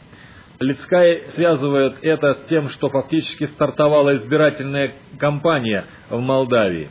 Лицкай 0.61 1.25
связывает 1.29 1.95
это 2.03 2.35
с 2.35 2.45
тем, 2.49 2.69
что 2.69 2.89
фактически 2.89 3.45
стартовала 3.45 4.17
избирательная 4.17 4.93
кампания 5.19 5.87
в 6.09 6.21
Молдавии. 6.21 6.91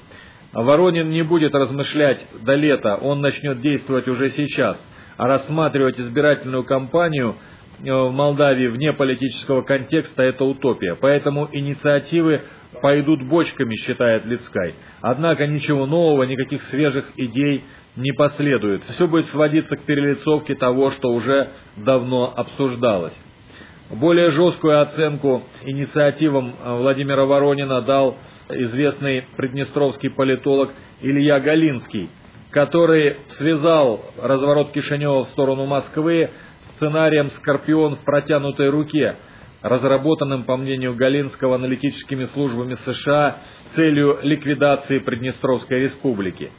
Воронин 0.54 1.10
не 1.10 1.22
будет 1.22 1.56
размышлять 1.56 2.26
до 2.44 2.56
лета, 2.56 2.96
он 2.96 3.22
начнет 3.22 3.62
действовать 3.62 4.08
уже 4.08 4.30
сейчас– 4.30 4.84
а 5.22 5.28
рассматривать 5.28 6.00
избирательную 6.00 6.63
кампанию 6.63 7.36
в 7.84 8.12
Молдавии 8.12 8.67
вне 8.67 8.94
политического 8.94 9.62
контекста– 9.62 10.24
это 10.24 10.44
утопия. 10.44 10.96
Поэтому 10.96 11.50
инициативы 11.52 12.41
пойдут 12.82 13.24
бочками, 13.24 13.76
считает 13.76 14.26
Лицкай. 14.26 14.76
Однако 15.02 15.48
ничего 15.48 15.86
нового, 15.86 16.24
никаких 16.24 16.62
свежих 16.63 17.12
идей 17.17 17.63
не 17.96 18.12
последует. 18.12 18.84
Все 18.84 19.08
будет 19.08 19.26
сводиться 19.28 19.76
к 19.76 19.82
перелицовке 19.82 20.56
того, 20.56 20.91
что 20.91 21.12
уже 21.12 21.50
давно 21.78 22.34
обсуждалось. 22.36 23.20
Более 23.89 24.32
жесткую 24.32 24.82
оценку 24.82 25.44
инициативам 25.63 26.54
э, 26.63 26.78
Владимира 26.78 27.26
Воронина 27.26 27.82
дал 27.82 28.15
известный 28.48 29.26
приднестровский 29.36 30.10
политолог 30.10 30.72
Илья 31.02 31.39
Галинский– 31.39 32.10
который 32.52 33.17
связал 33.30 34.02
разворот 34.22 34.72
Кишинева 34.72 35.24
в 35.24 35.30
сторону 35.30 35.65
Москвы 35.65 36.30
сценарием 36.82 37.30
«Скорпион 37.30 37.96
в 37.96 38.04
протянутой 38.04 38.70
руке», 38.70 39.15
разработанным, 39.62 40.46
по 40.46 40.58
мнению 40.58 40.96
Галинского, 40.96 41.54
аналитическими 41.54 42.24
службами 42.24 42.74
США 42.74 43.38
целью 43.76 44.17
ликвидации 44.24 44.98
Приднестровской 44.98 45.82
республики. 45.82 46.50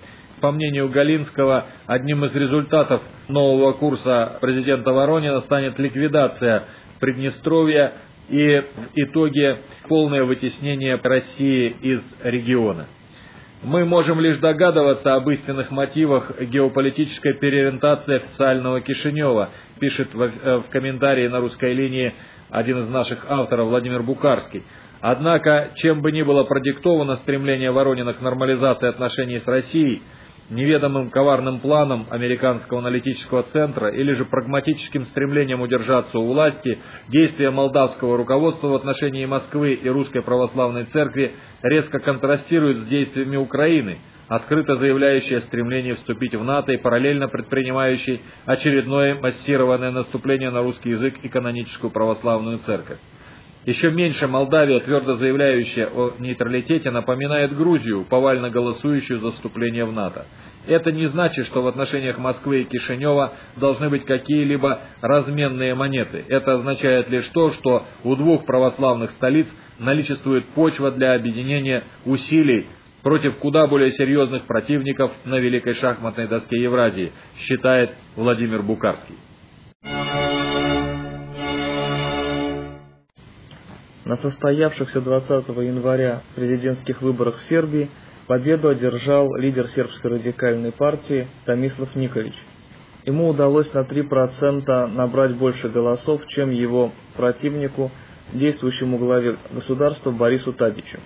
По 0.41 0.53
мнению 0.53 0.89
Галинского, 0.91 1.67
одним 1.87 2.25
из 2.25 2.37
результатов 2.37 3.03
нового 3.27 3.73
курса 3.73 4.39
президента 4.41 4.93
Воронина 4.93 5.41
станет 5.41 5.81
ликвидация 5.81 6.67
Приднестровья 7.01 7.95
и 8.29 8.61
в 8.61 8.91
итоге 8.95 9.59
полное 9.89 10.23
вытеснение 10.23 11.01
России 11.03 11.75
из 11.83 12.01
региона. 12.23 12.87
Мы 13.64 13.85
можем 13.85 14.18
лишь 14.18 14.38
догадываться 14.38 15.14
об 15.14 15.31
истинных 15.31 15.70
мотивах 15.70 16.33
геополитической 16.40 17.35
переориентации 17.35 18.16
официального 18.16 18.81
Кишинева, 18.81 19.51
пишет 19.79 20.09
э, 20.16 20.57
в 20.57 20.68
комментарии 20.68 21.29
на 21.29 21.38
русской 21.38 21.72
линии 21.72 22.12
один 22.51 22.81
из 22.81 22.88
наших 22.88 23.25
авторов 23.29 23.68
Владимир 23.68 24.03
Букарский. 24.03 24.64
Однако, 25.01 25.70
чем 25.77 26.03
бы 26.03 26.11
ни 26.11 26.22
было 26.22 26.42
продиктовано 26.42 27.14
стремление 27.14 27.70
Воронина 27.70 28.14
к 28.14 28.20
нормализации 28.20 28.88
отношений 28.88 29.38
с 29.38 29.46
Россией, 29.46 30.03
неведомым 30.53 31.11
коварным 31.11 31.61
планом 31.61 32.07
американского 32.11 32.81
аналитического 32.81 33.43
центра 33.45 33.88
или 33.88 34.12
же 34.12 34.25
прагматическим 34.25 35.07
стремлением 35.07 35.62
удержаться 35.62 36.19
у 36.19 36.27
власти, 36.27 36.79
действия 37.09 37.51
молдавского 37.51 38.17
руководства 38.17 38.69
в 38.69 38.75
отношении 38.75 39.25
Москвы 39.25 39.73
и 39.73 39.88
Русской 39.88 40.23
Православной 40.23 40.85
Церкви 40.85 41.33
резко 41.62 41.99
контрастируют 41.99 42.79
с 42.79 42.87
действиями 42.87 43.37
Украины, 43.37 43.99
открыто 44.29 44.77
заявляющей 44.77 45.38
о 45.38 45.41
стремлении 45.41 45.93
вступить 45.93 46.35
в 46.35 46.45
НАТО 46.45 46.73
и 46.73 46.77
параллельно 46.77 47.29
предпринимающей 47.29 48.21
очередное 48.45 49.15
массированное 49.15 49.91
наступление 49.91 50.51
на 50.51 50.62
русский 50.62 50.91
язык 50.91 51.17
и 51.23 51.29
каноническую 51.29 51.91
православную 51.91 52.59
церковь. 52.59 52.99
Еще 53.64 53.92
меньше 53.92 54.27
Молдавия, 54.27 54.81
твердо 54.81 55.14
заявляющая 55.14 55.87
о 55.87 56.12
нейтралитете, 56.18 56.90
напоминает 56.90 57.57
Грузию, 57.57 58.05
повально 58.05 58.51
голосующую 58.51 59.20
за 59.20 59.31
вступление 59.31 59.85
в 59.85 59.92
НАТО. 59.92 60.27
Это 60.66 60.90
не 60.90 61.07
значит, 61.07 61.46
что 61.46 61.62
в 61.62 61.68
отношениях 61.68 62.18
Москвы 62.18 62.62
и 62.62 62.64
Кишинева 62.64 63.35
должны 63.57 63.88
быть 63.88 64.05
какие-либо 64.05 64.81
разменные 65.01 65.75
монеты. 65.75 66.25
Это 66.29 66.55
означает 66.55 67.09
лишь 67.09 67.29
то, 67.29 67.53
что 67.53 67.85
у 68.03 68.16
двух 68.16 68.46
православных 68.46 69.12
столиц 69.12 69.46
наличествует 69.79 70.46
почва 70.48 70.90
для 70.90 71.14
объединения 71.14 71.85
усилий 72.05 72.66
против 73.03 73.37
куда 73.38 73.68
более 73.68 73.90
серьезных 73.92 74.44
противников 74.44 75.12
на 75.25 75.38
великой 75.38 75.75
шахматной 75.75 76.27
доске 76.27 76.61
Евразии, 76.61 77.12
считает 77.38 77.90
Владимир 78.16 78.62
Букарский. 78.62 79.16
На 84.05 84.17
состоявшихся 84.17 85.01
20 85.01 85.49
января 85.49 86.23
президентских 86.35 87.03
выборах 87.03 87.38
в 87.38 87.45
Сербии 87.45 87.88
победу 88.27 88.69
одержал 88.69 89.33
лидер 89.37 89.69
сербской 89.69 90.12
радикальной 90.12 90.73
партии 90.73 91.29
Томислав 91.45 91.95
Николич. 91.95 92.35
Ему 93.05 93.29
удалось 93.29 93.73
на 93.73 93.81
3% 93.81 94.87
набрать 94.88 95.37
больше 95.37 95.69
голосов, 95.69 96.27
чем 96.27 96.51
его 96.51 96.91
противнику, 97.17 97.93
действующему 98.33 98.99
главе 98.99 99.37
государства 99.53 100.11
Борису 100.11 100.53
Тадичу. 100.53 100.99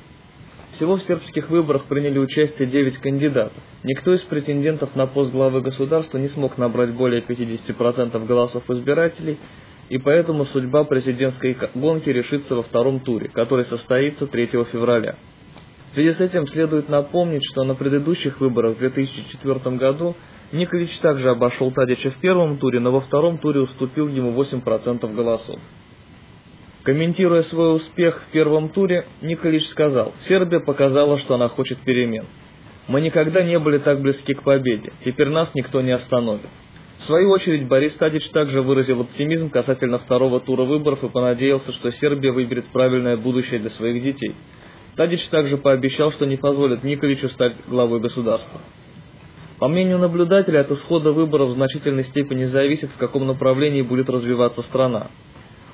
Всего 0.72 0.96
в 0.96 1.02
сербских 1.02 1.50
выборах 1.50 1.84
приняли 1.84 2.18
участие 2.18 2.66
9 2.66 2.98
кандидатов. 2.98 3.62
Никто 3.82 4.12
из 4.12 4.20
претендентов 4.22 4.94
на 4.96 5.06
пост 5.06 5.32
главы 5.32 5.60
государства 5.60 6.16
не 6.16 6.28
смог 6.28 6.56
набрать 6.56 6.92
более 6.92 7.20
50% 7.20 8.26
голосов 8.26 8.70
избирателей, 8.70 9.38
и 9.88 9.98
поэтому 9.98 10.44
судьба 10.44 10.84
президентской 10.84 11.56
гонки 11.74 12.08
решится 12.10 12.56
во 12.56 12.62
втором 12.62 13.00
туре, 13.00 13.28
который 13.28 13.64
состоится 13.64 14.26
3 14.26 14.46
февраля. 14.46 15.16
В 15.90 15.94
связи 15.94 16.12
с 16.12 16.20
этим 16.20 16.46
следует 16.46 16.88
напомнить, 16.88 17.44
что 17.44 17.64
на 17.64 17.74
предыдущих 17.74 18.40
выборах 18.40 18.76
в 18.76 18.78
2004 18.78 19.76
году 19.76 20.14
Николич 20.52 20.96
также 20.98 21.30
обошел 21.30 21.70
Тадича 21.70 22.10
в 22.10 22.16
первом 22.16 22.58
туре, 22.58 22.80
но 22.80 22.92
во 22.92 23.00
втором 23.00 23.38
туре 23.38 23.60
уступил 23.60 24.08
ему 24.08 24.32
8% 24.32 25.14
голосов. 25.14 25.58
Комментируя 26.82 27.42
свой 27.42 27.74
успех 27.74 28.22
в 28.22 28.30
первом 28.30 28.68
туре, 28.68 29.06
Николич 29.20 29.66
сказал, 29.68 30.14
«Сербия 30.28 30.60
показала, 30.60 31.18
что 31.18 31.34
она 31.34 31.48
хочет 31.48 31.78
перемен. 31.78 32.26
Мы 32.86 33.00
никогда 33.00 33.42
не 33.42 33.58
были 33.58 33.78
так 33.78 34.00
близки 34.00 34.34
к 34.34 34.42
победе, 34.42 34.92
теперь 35.04 35.30
нас 35.30 35.52
никто 35.54 35.80
не 35.80 35.90
остановит». 35.90 36.50
В 37.00 37.04
свою 37.04 37.30
очередь 37.30 37.68
Борис 37.68 37.94
Тадич 37.94 38.28
также 38.30 38.62
выразил 38.62 39.02
оптимизм 39.02 39.50
касательно 39.50 39.98
второго 39.98 40.40
тура 40.40 40.64
выборов 40.64 41.04
и 41.04 41.08
понадеялся, 41.08 41.72
что 41.72 41.92
Сербия 41.92 42.32
выберет 42.32 42.66
правильное 42.66 43.16
будущее 43.16 43.60
для 43.60 43.70
своих 43.70 44.02
детей. 44.02 44.34
Тадич 44.96 45.26
также 45.28 45.58
пообещал, 45.58 46.10
что 46.10 46.26
не 46.26 46.36
позволит 46.36 46.82
Николичу 46.82 47.28
стать 47.28 47.56
главой 47.68 48.00
государства. 48.00 48.60
По 49.58 49.68
мнению 49.68 49.98
наблюдателя, 49.98 50.60
от 50.60 50.70
исхода 50.70 51.12
выборов 51.12 51.50
в 51.50 51.52
значительной 51.52 52.04
степени 52.04 52.44
зависит, 52.44 52.90
в 52.90 52.96
каком 52.96 53.26
направлении 53.26 53.82
будет 53.82 54.08
развиваться 54.08 54.62
страна. 54.62 55.08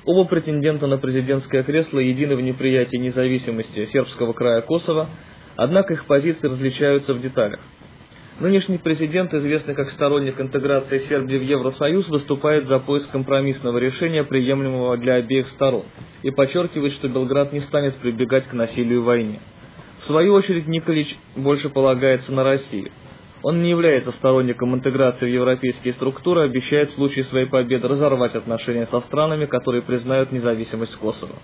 Оба 0.05 0.25
претендента 0.25 0.87
на 0.87 0.97
президентское 0.97 1.63
кресло 1.63 1.99
едины 1.99 2.35
в 2.35 2.41
неприятии 2.41 2.97
независимости 2.97 3.85
сербского 3.85 4.33
края 4.33 4.61
Косово, 4.61 5.09
однако 5.55 5.93
их 5.93 6.05
позиции 6.05 6.47
различаются 6.47 7.13
в 7.13 7.21
деталях. 7.21 7.59
Нынешний 8.39 8.79
президент, 8.79 9.31
известный 9.35 9.75
как 9.75 9.91
сторонник 9.91 10.41
интеграции 10.41 10.97
Сербии 10.97 11.37
в 11.37 11.43
Евросоюз, 11.43 12.09
выступает 12.09 12.65
за 12.65 12.79
поиск 12.79 13.11
компромиссного 13.11 13.77
решения, 13.77 14.23
приемлемого 14.23 14.97
для 14.97 15.15
обеих 15.15 15.47
сторон, 15.49 15.83
и 16.23 16.31
подчеркивает, 16.31 16.93
что 16.93 17.07
Белград 17.09 17.53
не 17.53 17.59
станет 17.59 17.95
прибегать 17.97 18.47
к 18.47 18.53
насилию 18.53 19.03
в 19.03 19.05
войне. 19.05 19.39
В 20.01 20.05
свою 20.05 20.33
очередь 20.33 20.67
Николич 20.67 21.15
больше 21.35 21.69
полагается 21.69 22.33
на 22.33 22.43
Россию. 22.43 22.91
Он 23.43 23.61
не 23.61 23.69
является 23.69 24.11
сторонником 24.11 24.73
интеграции 24.73 25.25
в 25.25 25.33
европейские 25.33 25.93
структуры, 25.93 26.41
обещает 26.41 26.89
в 26.89 26.95
случае 26.95 27.25
своей 27.25 27.45
победы 27.45 27.87
разорвать 27.87 28.33
отношения 28.33 28.87
со 28.87 28.99
странами, 29.01 29.45
которые 29.45 29.83
признают 29.83 30.31
независимость 30.31 30.95
Косово. 30.95 31.35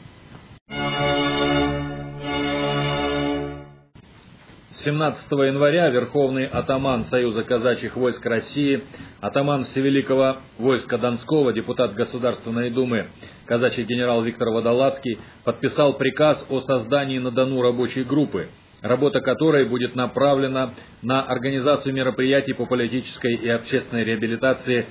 17 4.84 5.30
января 5.32 5.90
Верховный 5.90 6.46
атаман 6.46 7.04
Союза 7.04 7.44
казачьих 7.44 7.98
войск 7.98 8.26
России, 8.26 8.82
атаман 9.20 9.66
Всевеликого 9.66 10.38
войска 10.58 10.98
Донского, 10.98 11.52
депутат 11.52 11.96
Государственной 11.96 12.70
Думы, 12.70 13.08
казачий 13.46 13.84
генерал 13.84 14.24
Виктор 14.24 14.48
Водолацкий, 14.52 15.20
подписал 15.44 15.98
приказ 15.98 16.46
о 16.50 16.62
создании 16.62 17.20
на 17.20 17.30
Дону 17.30 17.62
рабочей 17.62 18.06
группы, 18.06 18.48
работа 18.82 19.20
которой 19.20 19.66
будет 19.66 19.96
направлена 19.96 20.70
на 21.02 21.24
организацию 21.24 21.94
мероприятий 21.94 22.54
по 22.54 22.66
политической 22.66 23.36
и 23.36 23.50
общественной 23.50 24.06
реабилитации 24.06 24.86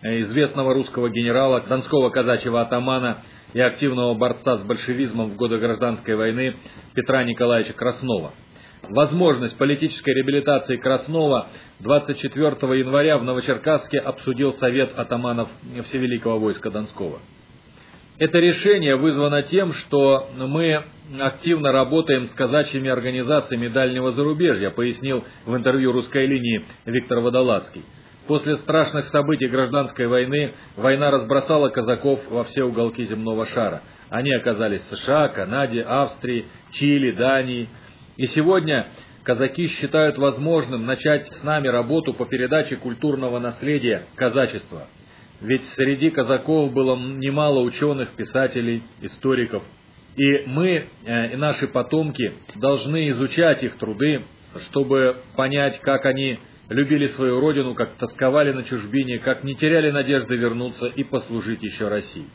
известного 0.00 0.72
русского 0.72 1.10
генерала, 1.10 1.60
донского 1.60 2.08
казачьего 2.08 2.62
атамана 2.62 3.18
и 3.52 3.60
активного 3.60 4.14
борца 4.14 4.56
с 4.56 4.62
большевизмом 4.62 5.32
в 5.32 5.36
годы 5.36 5.58
гражданской 5.58 6.16
войны 6.16 6.54
Петра 6.94 7.24
Николаевича 7.24 7.74
Краснова. 7.74 8.32
Возможность 8.90 9.56
политической 9.56 10.14
реабилитации 10.14 10.76
Краснова 10.76 11.48
24 11.80 12.78
января 12.78 13.18
в 13.18 13.24
Новочеркасске 13.24 13.98
обсудил 13.98 14.52
Совет 14.54 14.98
атаманов 14.98 15.48
Всевеликого 15.84 16.38
войска 16.38 16.70
Донского. 16.70 17.20
Это 18.18 18.38
решение 18.38 18.96
вызвано 18.96 19.42
тем, 19.42 19.72
что 19.72 20.28
мы 20.36 20.84
активно 21.20 21.72
работаем 21.72 22.26
с 22.26 22.30
казачьими 22.30 22.88
организациями 22.88 23.68
дальнего 23.68 24.12
зарубежья, 24.12 24.70
пояснил 24.70 25.24
в 25.46 25.56
интервью 25.56 25.92
русской 25.92 26.26
линии 26.26 26.64
Виктор 26.84 27.20
Водолацкий. 27.20 27.84
После 28.26 28.56
страшных 28.56 29.06
событий 29.06 29.48
гражданской 29.48 30.06
войны 30.06 30.52
война 30.76 31.10
разбросала 31.10 31.68
казаков 31.68 32.20
во 32.30 32.44
все 32.44 32.64
уголки 32.64 33.02
земного 33.04 33.46
шара. 33.46 33.82
Они 34.10 34.32
оказались 34.32 34.82
в 34.82 34.96
США, 34.96 35.28
Канаде, 35.28 35.82
Австрии, 35.82 36.44
Чили, 36.70 37.10
Дании– 37.10 37.68
и 38.16 38.26
сегодня 38.26 38.88
казаки 39.22 39.68
считают 39.68 40.18
возможным 40.18 40.86
начать 40.86 41.32
с 41.32 41.42
нами 41.42 41.68
работу 41.68 42.14
по 42.14 42.26
передаче 42.26 42.76
культурного 42.76 43.38
наследия 43.38 44.04
казачества. 44.14 44.86
Ведь 45.40 45.64
среди 45.70 46.10
казаков 46.10 46.72
было 46.72 46.96
немало 46.96 47.60
ученых, 47.60 48.10
писателей, 48.10 48.82
историков. 49.02 49.62
И 50.16 50.44
мы, 50.46 50.86
э, 51.06 51.32
и 51.32 51.36
наши 51.36 51.66
потомки, 51.66 52.34
должны 52.54 53.08
изучать 53.10 53.64
их 53.64 53.76
труды, 53.78 54.22
чтобы 54.68 55.16
понять, 55.34 55.80
как 55.80 56.06
они 56.06 56.38
любили 56.68 57.08
свою 57.08 57.40
родину, 57.40 57.74
как 57.74 57.96
тосковали 57.96 58.52
на 58.52 58.62
чужбине, 58.62 59.18
как 59.18 59.42
не 59.42 59.54
теряли 59.56 59.90
надежды 59.90 60.36
вернуться 60.36 60.86
и 60.86 61.02
послужить 61.02 61.62
еще 61.62 61.88
России. 61.88 62.26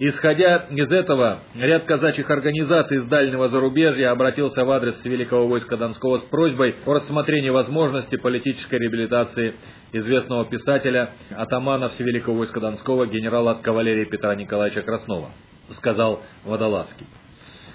Исходя 0.00 0.66
из 0.70 0.92
этого, 0.92 1.40
ряд 1.56 1.82
казачьих 1.84 2.30
организаций 2.30 2.98
из 2.98 3.08
дальнего 3.08 3.48
зарубежья 3.48 4.12
обратился 4.12 4.64
в 4.64 4.70
адрес 4.70 5.04
Великого 5.04 5.48
войска 5.48 5.76
Донского 5.76 6.18
с 6.18 6.22
просьбой 6.22 6.76
о 6.86 6.94
рассмотрении 6.94 7.50
возможности 7.50 8.14
политической 8.14 8.78
реабилитации 8.78 9.54
известного 9.92 10.48
писателя, 10.48 11.10
атамана 11.30 11.88
Всевеликого 11.88 12.38
войска 12.38 12.60
Донского, 12.60 13.08
генерала 13.08 13.52
от 13.52 13.62
кавалерии 13.62 14.04
Петра 14.04 14.36
Николаевича 14.36 14.82
Краснова, 14.82 15.30
сказал 15.72 16.22
Водолазский. 16.44 17.06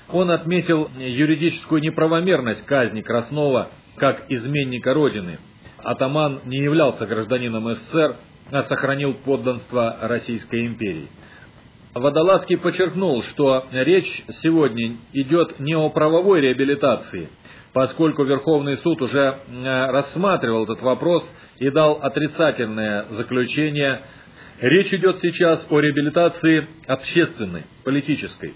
Он 0.08 0.32
отметил 0.32 0.90
юридическую 0.98 1.82
неправомерность 1.82 2.66
казни 2.66 3.02
Краснова 3.02 3.68
как 3.98 4.24
изменника 4.30 4.94
Родины. 4.94 5.40
Атаман 5.80 6.40
не 6.46 6.60
являлся 6.60 7.06
гражданином 7.06 7.74
СССР, 7.74 8.16
а 8.50 8.64
сохранил 8.64 9.14
подданство 9.14 9.98
Российской 10.00 10.68
империи. 10.68 11.10
Водолазский 11.94 12.58
подчеркнул, 12.58 13.22
что 13.22 13.66
речь 13.72 14.24
сегодня 14.42 14.98
идет 15.14 15.60
не 15.60 15.76
о 15.76 15.90
правовой 15.90 16.42
реабилитации, 16.42 17.30
поскольку 17.72 18.24
Верховный 18.24 18.78
суд 18.78 19.00
уже 19.04 19.20
э, 19.48 19.92
рассматривал 19.92 20.64
этот 20.64 20.82
вопрос 20.82 21.24
и 21.60 21.70
дал 21.70 22.00
отрицательное 22.02 23.06
заключение. 23.12 24.02
Речь 24.60 24.92
идет 24.92 25.20
сейчас 25.20 25.68
о 25.70 25.80
реабилитации 25.80 26.68
общественной, 26.88 27.64
политической. 27.84 28.56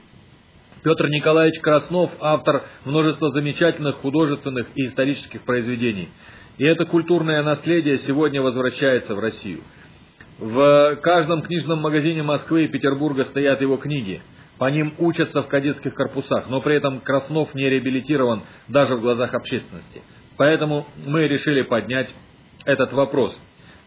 Петр 0.83 1.07
Николаевич 1.07 1.59
Краснов– 1.59 2.11
автор 2.19 2.63
множества 2.85 3.29
замечательных 3.29 3.97
художественных 3.97 4.67
и 4.73 4.85
исторических 4.85 5.43
произведений. 5.43 6.09
И 6.57 6.65
это 6.65 6.85
культурное 6.85 7.43
наследие 7.43 7.97
сегодня 7.97 8.41
возвращается 8.41 9.13
в 9.13 9.19
Россию– 9.19 9.61
в 10.39 10.97
каждом 11.01 11.41
книжном 11.41 11.81
магазине 11.81 12.21
Москвы 12.21 12.65
и 12.65 12.67
Петербурга 12.67 13.23
стоят 13.23 13.61
его 13.61 13.77
книги. 13.77 14.21
По 14.59 14.69
ним 14.69 14.93
учатся 14.97 15.41
в 15.41 15.47
кадетских 15.47 15.93
корпусах, 15.93 16.47
но 16.49 16.61
при 16.61 16.75
этом 16.75 16.99
Краснов 16.99 17.53
не 17.53 17.69
реабилитирован 17.69 18.41
даже 18.67 18.95
в 18.95 19.01
глазах 19.01 19.33
общественности. 19.33 20.01
Поэтому 20.35 20.85
мы 21.05 21.27
решили 21.27 21.63
поднять 21.63 22.13
этот 22.65 22.91
вопрос, 22.93 23.37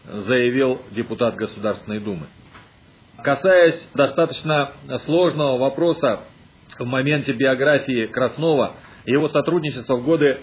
заявил 0.04 0.80
депутат 0.90 1.36
Государственной 1.36 2.00
Думы. 2.00 2.26
Касаясь 3.22 3.86
достаточно 3.94 4.72
сложного 5.04 5.58
вопроса 5.58 6.20
в 6.78 6.84
моменте 6.84 7.32
биографии 7.32 8.06
Краснова 8.06 8.74
его 9.06 9.28
сотрудничества 9.28 9.96
в 9.96 10.04
годы 10.04 10.38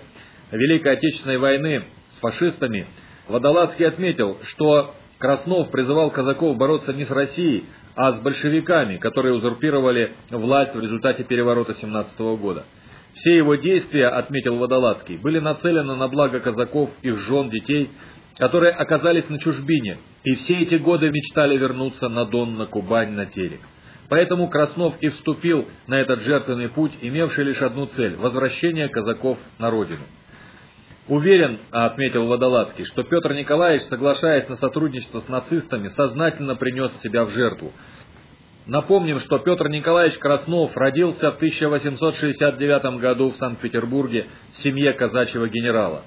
Великой 0.52 0.94
Отечественной 0.94 1.38
войны 1.38 1.84
с 2.16 2.20
фашистами, 2.20 2.88
Водолацкий 3.28 3.86
отметил, 3.86 4.38
что 4.44 4.94
Краснов 5.20 5.72
призывал 5.72 6.12
казаков 6.12 6.58
бороться 6.58 6.94
не 6.94 7.04
с 7.04 7.12
Россией, 7.12 7.66
а 7.96 8.12
с 8.12 8.20
большевиками, 8.20 8.98
которые 8.98 9.34
узурпировали 9.34 10.12
власть 10.30 10.76
в 10.76 10.80
результате 10.80 11.24
переворота 11.24 11.74
17 11.74 12.20
года. 12.40 12.66
Все 13.16 13.36
его 13.36 13.56
действия, 13.56 14.10
отметил 14.10 14.58
Водолацкий, 14.58 15.18
были 15.18 15.40
нацелены 15.40 15.96
на 15.96 16.08
благо 16.08 16.40
казаков, 16.40 16.92
их 17.02 17.18
жен, 17.18 17.50
детей, 17.50 17.90
которые 18.38 18.72
оказались 18.72 19.28
на 19.30 19.40
чужбине, 19.40 19.98
и 20.24 20.36
все 20.36 20.60
эти 20.60 20.76
годы 20.76 21.10
мечтали 21.10 21.58
вернуться 21.58 22.10
на 22.10 22.26
Дон, 22.26 22.56
на 22.56 22.68
Кубань, 22.68 23.14
на 23.14 23.26
Терек. 23.26 23.62
Поэтому 24.10 24.48
Краснов 24.50 24.96
и 25.02 25.10
вступил 25.10 25.68
на 25.88 25.96
этот 25.96 26.22
жертвенный 26.22 26.70
путь, 26.70 26.92
имевший 27.02 27.46
лишь 27.46 27.62
одну 27.64 27.88
цель– 27.88 28.16
возвращение 28.18 28.88
казаков 28.88 29.40
на 29.58 29.72
родину. 29.72 30.04
Уверен, 31.08 31.60
отметил 31.72 32.28
Водолазский, 32.28 32.84
что 32.84 33.04
Петр 33.04 33.34
Николаевич, 33.34 33.84
соглашаясь 33.84 34.50
на 34.50 34.58
сотрудничество 34.58 35.22
с 35.22 35.30
нацистами, 35.30 35.88
сознательно 35.88 36.56
принес 36.56 36.92
себя 37.02 37.24
в 37.24 37.30
жертву. 37.30 37.72
Напомним, 38.66 39.20
что 39.20 39.40
Петр 39.40 39.70
Николаевич 39.70 40.18
Краснов 40.18 40.76
родился 40.76 41.32
в 41.32 41.36
1869 41.36 43.00
году 43.00 43.32
в 43.32 43.38
Санкт-Петербурге 43.38 44.28
в 44.52 44.58
семье 44.58 44.92
казачьего 44.92 45.48
генерала. 45.48 46.04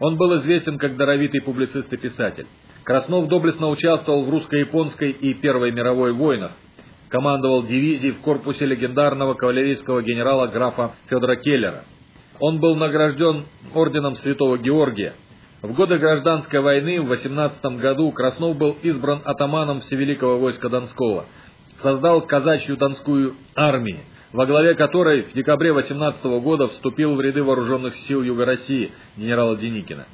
Он 0.00 0.18
был 0.18 0.36
известен 0.36 0.76
как 0.76 0.98
даровитый 0.98 1.40
публицист 1.40 1.90
и 1.90 1.96
писатель. 1.96 2.46
Краснов 2.84 3.28
доблестно 3.28 3.70
участвовал 3.70 4.24
в 4.24 4.28
русско-японской 4.28 5.12
и 5.12 5.32
Первой 5.32 5.72
мировой 5.72 6.12
войнах. 6.12 6.52
Командовал 7.08 7.62
дивизией 7.62 8.12
в 8.12 8.20
корпусе 8.20 8.66
легендарного 8.66 9.32
кавалерийского 9.32 10.02
генерала 10.02 10.46
графа 10.46 10.92
Федора 11.08 11.36
Келлера– 11.36 11.84
он 12.40 12.60
был 12.60 12.76
награжден 12.76 13.44
орденом 13.74 14.16
Святого 14.16 14.58
Георгия. 14.58 15.14
В 15.62 15.72
годы 15.72 15.98
гражданской 15.98 16.60
войны 16.60 17.00
в 17.00 17.06
18 17.06 17.64
году 17.80 18.12
Краснов 18.12 18.56
был 18.56 18.76
избран 18.82 19.22
атаманом 19.24 19.80
Всевеликого 19.80 20.38
войска 20.38 20.68
Донского, 20.68 21.26
создал 21.82 22.20
казачью 22.22 22.76
Донскую 22.76 23.34
армию, 23.54 24.00
во 24.32 24.46
главе 24.46 24.74
которой 24.74 25.22
в 25.22 25.32
декабре 25.32 25.72
18 25.72 26.24
года 26.42 26.68
вступил 26.68 27.14
в 27.14 27.20
ряды 27.20 27.42
вооруженных 27.42 27.96
сил 27.96 28.22
Юга 28.22 28.44
России 28.44 28.92
генерала 29.16 29.56
Деникина. 29.56 30.06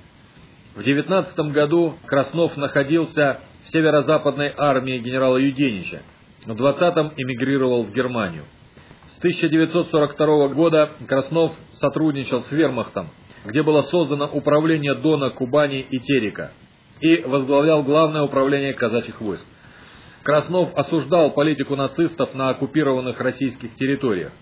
В 0.75 0.83
19 0.83 1.53
году 1.53 1.95
Краснов 2.07 2.57
находился 2.57 3.41
в 3.65 3.71
северо-западной 3.73 4.53
армии 4.57 4.99
генерала 4.99 5.37
Юденича, 5.37 6.03
в 6.47 6.51
20-м 6.51 7.13
эмигрировал 7.17 7.85
в 7.85 7.93
Германию. 7.93 8.45
С 9.23 9.25
1942 9.25 10.49
года 10.49 10.91
Краснов 11.07 11.53
сотрудничал 11.75 12.43
с 12.43 12.51
вермахтом, 12.51 13.09
где 13.45 13.63
было 13.63 13.83
создано 13.83 14.27
управление 14.27 14.97
Дона, 14.97 15.31
Кубани 15.31 15.79
и 15.79 16.01
Терека, 16.01 16.51
и 17.01 17.19
возглавлял 17.19 17.85
главное 17.85 18.23
управление 18.23 18.75
казачьих 18.75 19.21
войск. 19.21 19.45
Краснов 20.25 20.75
осуждал 20.75 21.31
политику 21.31 21.77
нацистов 21.77 22.35
на 22.35 22.49
оккупированных 22.49 23.21
российских 23.21 23.77
территориях. 23.77 24.33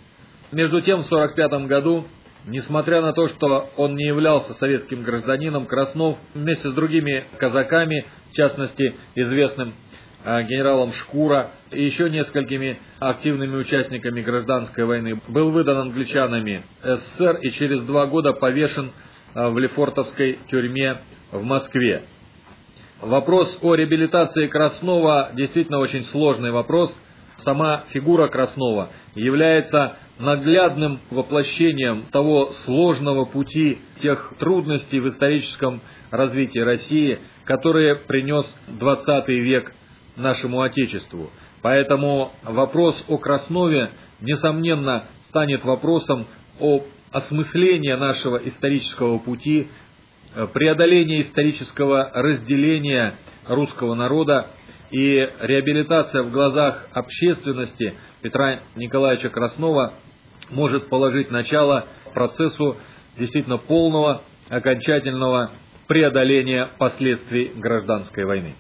Между 0.51 0.81
тем, 0.81 1.03
в 1.03 1.13
1945 1.13 1.69
году, 1.69 2.07
несмотря 2.47 3.03
на 3.03 3.13
то, 3.13 3.29
что 3.29 3.69
он 3.77 3.97
не 3.97 4.07
являлся 4.07 4.55
советским 4.55 5.03
гражданином, 5.03 5.67
Краснов 5.67 6.17
вместе 6.33 6.71
с 6.71 6.73
другими 6.73 7.27
казаками, 7.37 8.07
в 8.31 8.33
частности, 8.33 8.95
известным 9.15 9.75
генералом 10.25 10.93
Шкура 10.93 11.51
и 11.71 11.83
еще 11.83 12.11
несколькими 12.11 12.79
активными 12.99 13.57
участниками 13.57 14.21
гражданской 14.21 14.85
войны, 14.85 15.21
был 15.29 15.51
выдан 15.51 15.79
англичанами 15.79 16.63
СССР 16.83 17.37
и 17.43 17.51
через 17.51 17.81
два 17.83 18.07
года 18.07 18.33
повешен 18.33 18.91
а, 19.35 19.51
в 19.51 19.59
Лефортовской 19.59 20.39
тюрьме 20.51 20.99
в 21.31 21.43
Москве. 21.43 22.03
Вопрос 23.01 23.59
о 23.63 23.75
реабилитации 23.75 24.47
Краснова 24.47 25.31
действительно 25.33 25.79
очень 25.79 26.05
сложный 26.05 26.51
вопрос. 26.51 26.95
Сама 27.39 27.85
фигура 27.89 28.29
Краснова 28.29 28.91
является 29.15 29.97
наглядным 30.19 31.01
воплощением 31.11 32.03
того 32.13 32.51
сложного 32.65 33.25
пути, 33.25 33.79
тех 34.03 34.35
трудностей 34.39 35.01
в 35.01 35.09
историческом 35.09 35.81
развитии 36.11 36.59
России, 36.59 37.21
которые 37.45 37.95
принес 37.95 38.55
20 38.69 39.29
век 39.29 39.73
нашему 40.17 40.61
Отечеству. 40.61 41.31
Поэтому 41.63 42.33
вопрос 42.43 43.05
о 43.09 43.19
Краснове, 43.19 43.91
несомненно, 44.21 45.05
станет 45.29 45.65
вопросом 45.65 46.27
о 46.59 46.83
осмыслении 47.13 47.93
нашего 47.93 48.37
исторического 48.37 49.19
пути, 49.19 49.69
э, 50.35 50.47
преодоления 50.53 51.23
исторического 51.23 52.11
разделения 52.15 53.15
русского 53.47 53.95
народа 53.95 54.47
и 54.91 55.29
реабилитация 55.41 56.23
в 56.23 56.31
глазах 56.31 56.89
общественности 56.93 57.95
Петра 58.23 58.61
Николаевича 58.77 59.29
Краснова 59.29 59.95
может 60.51 60.89
положить 60.89 61.31
начало 61.31 61.87
процессу 62.13 62.77
действительно 63.19 63.59
полного, 63.59 64.23
окончательного 64.49 65.53
преодоления 65.87 66.69
последствий 66.79 67.53
гражданской 67.55 68.25
войны. 68.25 68.55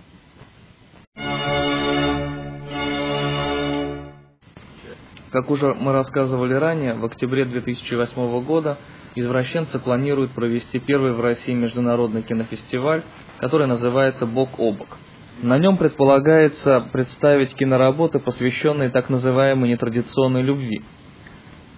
Как 5.30 5.48
уже 5.48 5.74
мы 5.74 5.92
рассказывали 5.92 6.54
ранее, 6.54 6.94
в 6.94 7.04
октябре 7.04 7.44
2008 7.44 8.44
года 8.44 8.78
извращенцы 9.14 9.78
планируют 9.78 10.32
провести 10.32 10.80
первый 10.80 11.12
в 11.12 11.20
России 11.20 11.54
международный 11.54 12.22
кинофестиваль, 12.22 13.04
который 13.38 13.68
называется 13.68 14.26
«Бок 14.26 14.58
о 14.58 14.72
бок». 14.72 14.98
На 15.40 15.56
нем 15.58 15.76
предполагается 15.76 16.84
представить 16.92 17.54
киноработы, 17.54 18.18
посвященные 18.18 18.90
так 18.90 19.08
называемой 19.08 19.70
нетрадиционной 19.70 20.42
любви. 20.42 20.82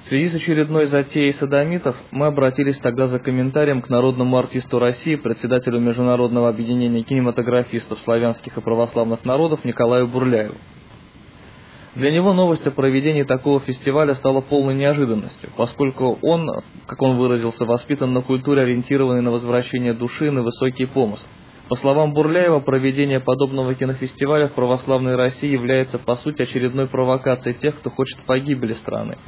В 0.05 0.09
связи 0.09 0.29
с 0.29 0.35
очередной 0.35 0.87
затеей 0.87 1.35
садомитов 1.35 1.95
мы 2.11 2.27
обратились 2.27 2.79
тогда 2.79 3.07
за 3.07 3.19
комментарием 3.19 3.83
к 3.83 3.91
народному 3.91 4.37
артисту 4.39 4.79
России, 4.79 5.17
председателю 5.17 5.79
Международного 5.79 6.49
объединения 6.49 7.03
кинематографистов 7.03 8.01
славянских 8.01 8.57
и 8.57 8.61
православных 8.63 9.27
народов 9.27 9.65
Николаю 9.65 10.09
Бурляеву. 10.09 10.57
Для 11.95 12.11
него 12.11 12.33
новость 12.33 12.67
о 12.67 12.71
проведении 12.71 13.23
такого 13.23 13.61
фестиваля 13.61 14.15
стала 14.15 14.41
полной 14.41 14.75
неожиданностью, 14.75 15.51
поскольку 15.59 16.19
он, 16.23 16.49
как 16.87 17.03
он 17.03 17.19
выразился, 17.19 17.67
воспитан 17.67 18.15
на 18.15 18.23
культуре, 18.23 18.63
ориентированной 18.63 19.21
на 19.21 19.31
возвращение 19.31 19.93
души 19.93 20.31
на 20.31 20.43
высокий 20.43 20.87
помысл. 20.87 21.27
По 21.69 21.77
словам 21.77 22.15
Бурляева, 22.15 22.61
проведение 22.61 23.21
подобного 23.21 23.75
кинофестиваля 23.75 24.49
в 24.49 24.53
православной 24.53 25.17
России 25.17 25.51
является 25.51 25.99
по 25.99 26.17
сути 26.17 26.43
очередной 26.43 26.87
провокацией 26.87 27.57
тех, 27.57 27.79
кто 27.79 27.91
хочет 27.91 28.21
погибели 28.25 28.73
страны, 28.73 29.19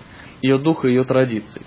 ее 0.41 0.57
духа 0.57 0.89
и 0.89 0.93
ее 0.93 1.05
традиций. 1.05 1.63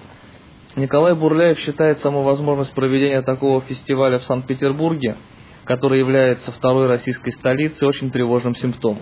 Николай 0.75 1.13
Бурляев 1.13 1.59
считает 1.59 1.99
саму 1.99 2.23
возможность 2.23 2.73
проведения 2.73 3.21
такого 3.21 3.61
фестиваля 3.61 4.17
в 4.17 4.23
Санкт-Петербурге, 4.23 5.15
который 5.63 5.99
является 5.99 6.51
второй 6.51 6.87
российской 6.87 7.31
столицей, 7.31 7.87
очень 7.87 8.09
тревожным 8.09 8.55
симптомом. 8.55 9.01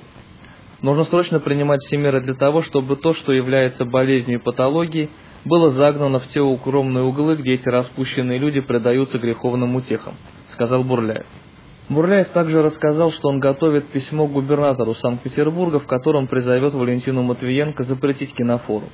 Нужно 0.86 1.04
срочно 1.06 1.40
принимать 1.40 1.82
все 1.82 1.98
меры 1.98 2.22
для 2.22 2.36
того, 2.36 2.62
чтобы 2.62 2.96
то, 2.96 3.16
что 3.16 3.34
является 3.34 3.86
болезнью 3.86 4.38
и 4.38 4.44
патологией, 4.44 5.10
было 5.44 5.72
загнано 5.72 6.20
в 6.20 6.28
те 6.28 6.42
укромные 6.42 7.04
углы, 7.04 7.38
где 7.38 7.54
эти 7.54 7.68
распущенные 7.68 8.38
люди 8.38 8.62
предаются 8.62 9.18
греховным 9.18 9.76
утехам, 9.76 10.14
сказал 10.52 10.84
Бурляев. 10.84 11.26
Бурляев 11.90 12.30
также 12.30 12.62
рассказал, 12.62 13.12
что 13.12 13.30
он 13.30 13.40
готовит 13.40 13.88
письмо 13.88 14.28
губернатору 14.28 14.94
Санкт-Петербурга, 14.94 15.80
в 15.80 15.88
котором 15.88 16.28
призовет 16.28 16.76
Валентину 16.76 17.24
Матвиенко 17.24 17.84
запретить 17.84 18.36
кинофорум. 18.36 18.90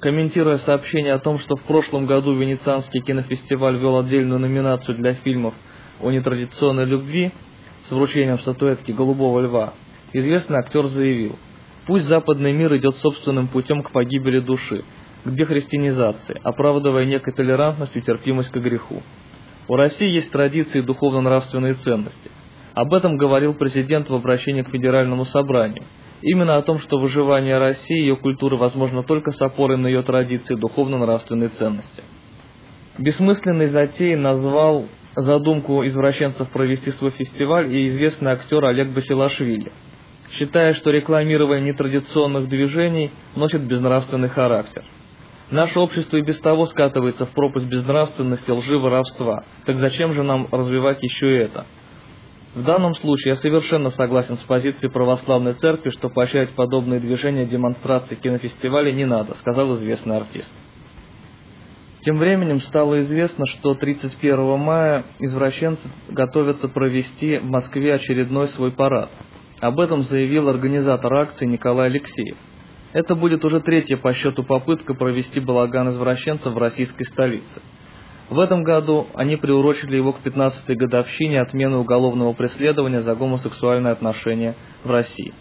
Комментируя 0.00 0.58
сообщение 0.58 1.14
о 1.14 1.20
том, 1.20 1.38
что 1.38 1.56
в 1.56 1.62
прошлом 1.62 2.04
году 2.04 2.34
Венецианский 2.34 3.00
кинофестиваль 3.00 3.78
вел 3.78 3.98
отдельную 3.98 4.40
номинацию 4.40 4.94
для 4.98 5.14
фильмов 5.14 5.54
о 6.02 6.10
нетрадиционной 6.10 6.84
любви 6.84 7.32
с 7.88 7.90
вручением 7.90 8.38
статуэтки 8.40 8.92
«Голубого 8.92 9.40
льва», 9.40 9.72
известный 10.12 10.58
актер 10.58 10.86
заявил, 10.86 11.36
«Пусть 11.86 12.06
западный 12.06 12.52
мир 12.52 12.74
идет 12.76 12.96
собственным 12.96 13.48
путем 13.48 13.82
к 13.82 13.90
погибели 13.90 14.40
души, 14.40 14.84
к 15.24 15.30
дехристианизации, 15.30 16.40
оправдывая 16.42 17.04
некой 17.04 17.32
толерантность 17.32 17.96
и 17.96 18.02
терпимость 18.02 18.50
к 18.50 18.56
греху. 18.56 19.02
У 19.68 19.74
России 19.74 20.08
есть 20.08 20.30
традиции 20.30 20.78
и 20.78 20.82
духовно-нравственные 20.82 21.74
ценности. 21.74 22.30
Об 22.74 22.94
этом 22.94 23.16
говорил 23.16 23.54
президент 23.54 24.08
в 24.08 24.14
обращении 24.14 24.62
к 24.62 24.70
Федеральному 24.70 25.24
собранию. 25.24 25.84
Именно 26.22 26.56
о 26.56 26.62
том, 26.62 26.78
что 26.78 26.98
выживание 26.98 27.58
России 27.58 27.98
и 27.98 28.02
ее 28.02 28.16
культуры 28.16 28.56
возможно 28.56 29.02
только 29.02 29.30
с 29.30 29.40
опорой 29.40 29.76
на 29.76 29.86
ее 29.86 30.02
традиции 30.02 30.54
духовно-нравственные 30.54 31.50
ценности. 31.50 32.02
Бессмысленной 32.98 33.66
затеей 33.66 34.16
назвал 34.16 34.86
задумку 35.14 35.86
извращенцев 35.86 36.48
провести 36.50 36.90
свой 36.90 37.10
фестиваль 37.12 37.72
и 37.74 37.88
известный 37.88 38.32
актер 38.32 38.64
Олег 38.64 38.88
Басилашвили– 38.88 39.72
считая, 40.32 40.74
что 40.74 40.90
рекламирование 40.90 41.72
нетрадиционных 41.72 42.48
движений 42.48 43.10
носит 43.34 43.62
безнравственный 43.62 44.28
характер. 44.28 44.84
Наше 45.50 45.80
общество 45.80 46.18
и 46.18 46.22
без 46.22 46.38
того 46.40 46.66
скатывается 46.66 47.24
в 47.24 47.30
пропасть 47.30 47.66
безнравственности, 47.66 48.50
лжи, 48.50 48.78
воровства. 48.78 49.44
Так 49.64 49.76
зачем 49.76 50.12
же 50.12 50.22
нам 50.22 50.46
развивать 50.50 51.02
еще 51.02 51.38
это? 51.38 51.64
В 52.54 52.62
данном 52.64 52.94
случае 52.94 53.30
я 53.30 53.36
совершенно 53.36 53.88
согласен 53.90 54.36
с 54.36 54.42
позицией 54.42 54.92
православной 54.92 55.54
церкви, 55.54 55.90
что 55.90 56.10
поощрять 56.10 56.50
подобные 56.50 57.00
движения 57.00 57.46
демонстрации 57.46 58.14
кинофестивалей 58.14 58.92
не 58.92 59.06
надо, 59.06 59.34
сказал 59.36 59.74
известный 59.74 60.16
артист. 60.16 60.52
Тем 62.00 62.18
временем 62.18 62.60
стало 62.60 63.00
известно, 63.00 63.46
что 63.46 63.74
31 63.74 64.58
мая 64.58 65.04
извращенцы 65.18 65.88
готовятся 66.08 66.68
провести 66.68 67.38
в 67.38 67.44
Москве 67.44 67.94
очередной 67.94 68.48
свой 68.48 68.70
парад– 68.70 69.10
об 69.60 69.80
этом 69.80 70.02
заявил 70.02 70.48
организатор 70.48 71.12
акции 71.14 71.46
Николай 71.46 71.86
Алексеев. 71.88 72.36
Это 72.92 73.14
будет 73.14 73.44
уже 73.44 73.60
третья 73.60 73.96
по 73.96 74.12
счету 74.12 74.42
попытка 74.42 74.94
провести 74.94 75.40
балаган 75.40 75.90
извращенцев 75.90 76.54
в 76.54 76.58
российской 76.58 77.04
столице. 77.04 77.60
В 78.30 78.38
этом 78.40 78.62
году 78.62 79.06
они 79.14 79.36
приурочили 79.36 79.96
его 79.96 80.12
к 80.12 80.20
15-й 80.22 80.74
годовщине 80.74 81.40
отмены 81.40 81.78
уголовного 81.78 82.32
преследования 82.34 83.00
за 83.00 83.14
гомосексуальные 83.14 83.92
отношения 83.92 84.54
в 84.84 84.90
России. 84.90 85.32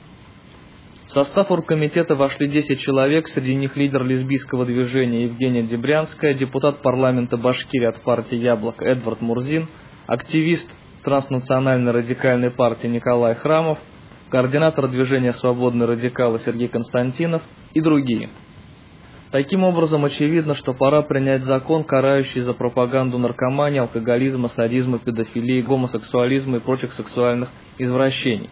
В 1.08 1.12
состав 1.12 1.52
оргкомитета 1.52 2.16
вошли 2.16 2.50
10 2.50 2.80
человек, 2.80 3.28
среди 3.30 3.56
них 3.56 3.78
лидер 3.78 4.04
лесбийского 4.04 4.66
движения 4.66 5.24
Евгения 5.24 5.64
Дебрянская, 5.64 6.34
депутат 6.34 6.82
парламента 6.82 7.38
Башкирии 7.38 7.88
от 7.88 8.02
партии 8.02 8.36
«Яблоко» 8.36 8.84
Эдвард 8.84 9.22
Мурзин, 9.22 9.68
активист 10.06 10.70
транснациональной 11.04 11.92
радикальной 11.92 12.52
партии 12.52 12.88
Николай 12.88 13.36
Храмов– 13.36 13.78
координатор 14.30 14.88
движения 14.88 15.34
«Свободные 15.34 15.88
радикалы» 15.88 16.40
Сергей 16.40 16.68
Константинов 16.68 17.42
и 17.74 17.82
другие. 17.82 18.30
Таким 19.32 19.64
образом, 19.64 20.06
очевидно, 20.06 20.56
что 20.56 20.74
пора 20.74 21.02
принять 21.02 21.44
закон, 21.44 21.84
карающий 21.84 22.42
за 22.42 22.54
пропаганду 22.54 23.18
наркомании, 23.18 23.80
алкоголизма, 23.80 24.48
садизма, 24.48 25.00
педофилии, 25.00 25.62
гомосексуализма 25.62 26.58
и 26.58 26.60
прочих 26.62 26.94
сексуальных 26.94 27.50
извращений. 27.78 28.50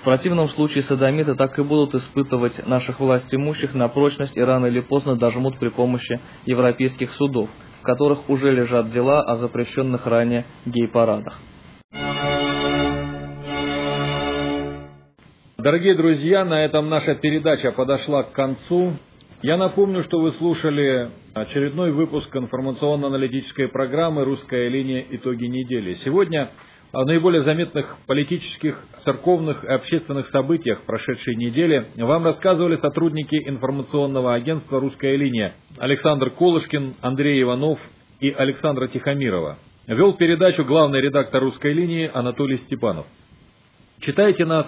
В 0.00 0.04
противном 0.04 0.48
случае 0.48 0.82
садомиты 0.82 1.34
так 1.34 1.58
и 1.58 1.62
будут 1.62 1.94
испытывать 1.94 2.66
наших 2.66 3.00
власть 3.00 3.32
имущих 3.34 3.74
на 3.74 3.88
прочность 3.88 4.36
и 4.36 4.40
рано 4.40 4.66
или 4.66 4.80
поздно 4.80 5.16
дожмут 5.16 5.58
при 5.58 5.68
помощи 5.68 6.20
европейских 6.44 7.12
судов, 7.12 7.48
в 7.80 7.82
которых 7.82 8.28
уже 8.28 8.52
лежат 8.52 8.90
дела 8.90 9.22
о 9.22 9.36
запрещенных 9.36 10.06
ранее 10.06 10.44
гей-парадах. 10.64 11.38
Дорогие 15.58 15.94
друзья, 15.94 16.44
на 16.44 16.66
этом 16.66 16.90
наша 16.90 17.14
передача 17.14 17.72
подошла 17.72 18.24
к 18.24 18.32
концу. 18.32 18.92
Я 19.40 19.56
напомню, 19.56 20.02
что 20.02 20.20
вы 20.20 20.32
слушали 20.32 21.08
очередной 21.32 21.92
выпуск 21.92 22.36
информационно-аналитической 22.36 23.68
программы 23.68 24.24
«Русская 24.24 24.68
линия. 24.68 25.02
Итоги 25.12 25.46
недели». 25.46 25.94
Сегодня 25.94 26.50
о 26.92 27.06
наиболее 27.06 27.40
заметных 27.40 27.96
политических, 28.06 28.78
церковных 29.02 29.64
и 29.64 29.68
общественных 29.68 30.26
событиях 30.26 30.82
прошедшей 30.82 31.36
недели 31.36 31.86
вам 31.96 32.24
рассказывали 32.24 32.74
сотрудники 32.74 33.36
информационного 33.36 34.34
агентства 34.34 34.78
«Русская 34.78 35.16
линия» 35.16 35.54
Александр 35.78 36.32
Колышкин, 36.32 36.96
Андрей 37.00 37.40
Иванов 37.40 37.78
и 38.20 38.30
Александра 38.30 38.88
Тихомирова. 38.88 39.56
Вел 39.86 40.12
передачу 40.18 40.66
главный 40.66 41.00
редактор 41.00 41.42
«Русской 41.42 41.72
линии» 41.72 42.10
Анатолий 42.12 42.58
Степанов. 42.58 43.06
Читайте 44.00 44.44
нас 44.44 44.66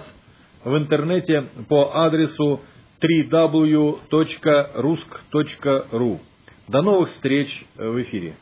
в 0.63 0.77
интернете 0.77 1.45
по 1.67 2.05
адресу 2.05 2.61
www.rusk.ru. 3.01 3.99
До 6.67 6.81
новых 6.81 7.09
встреч 7.11 7.65
в 7.75 8.01
эфире. 8.01 8.35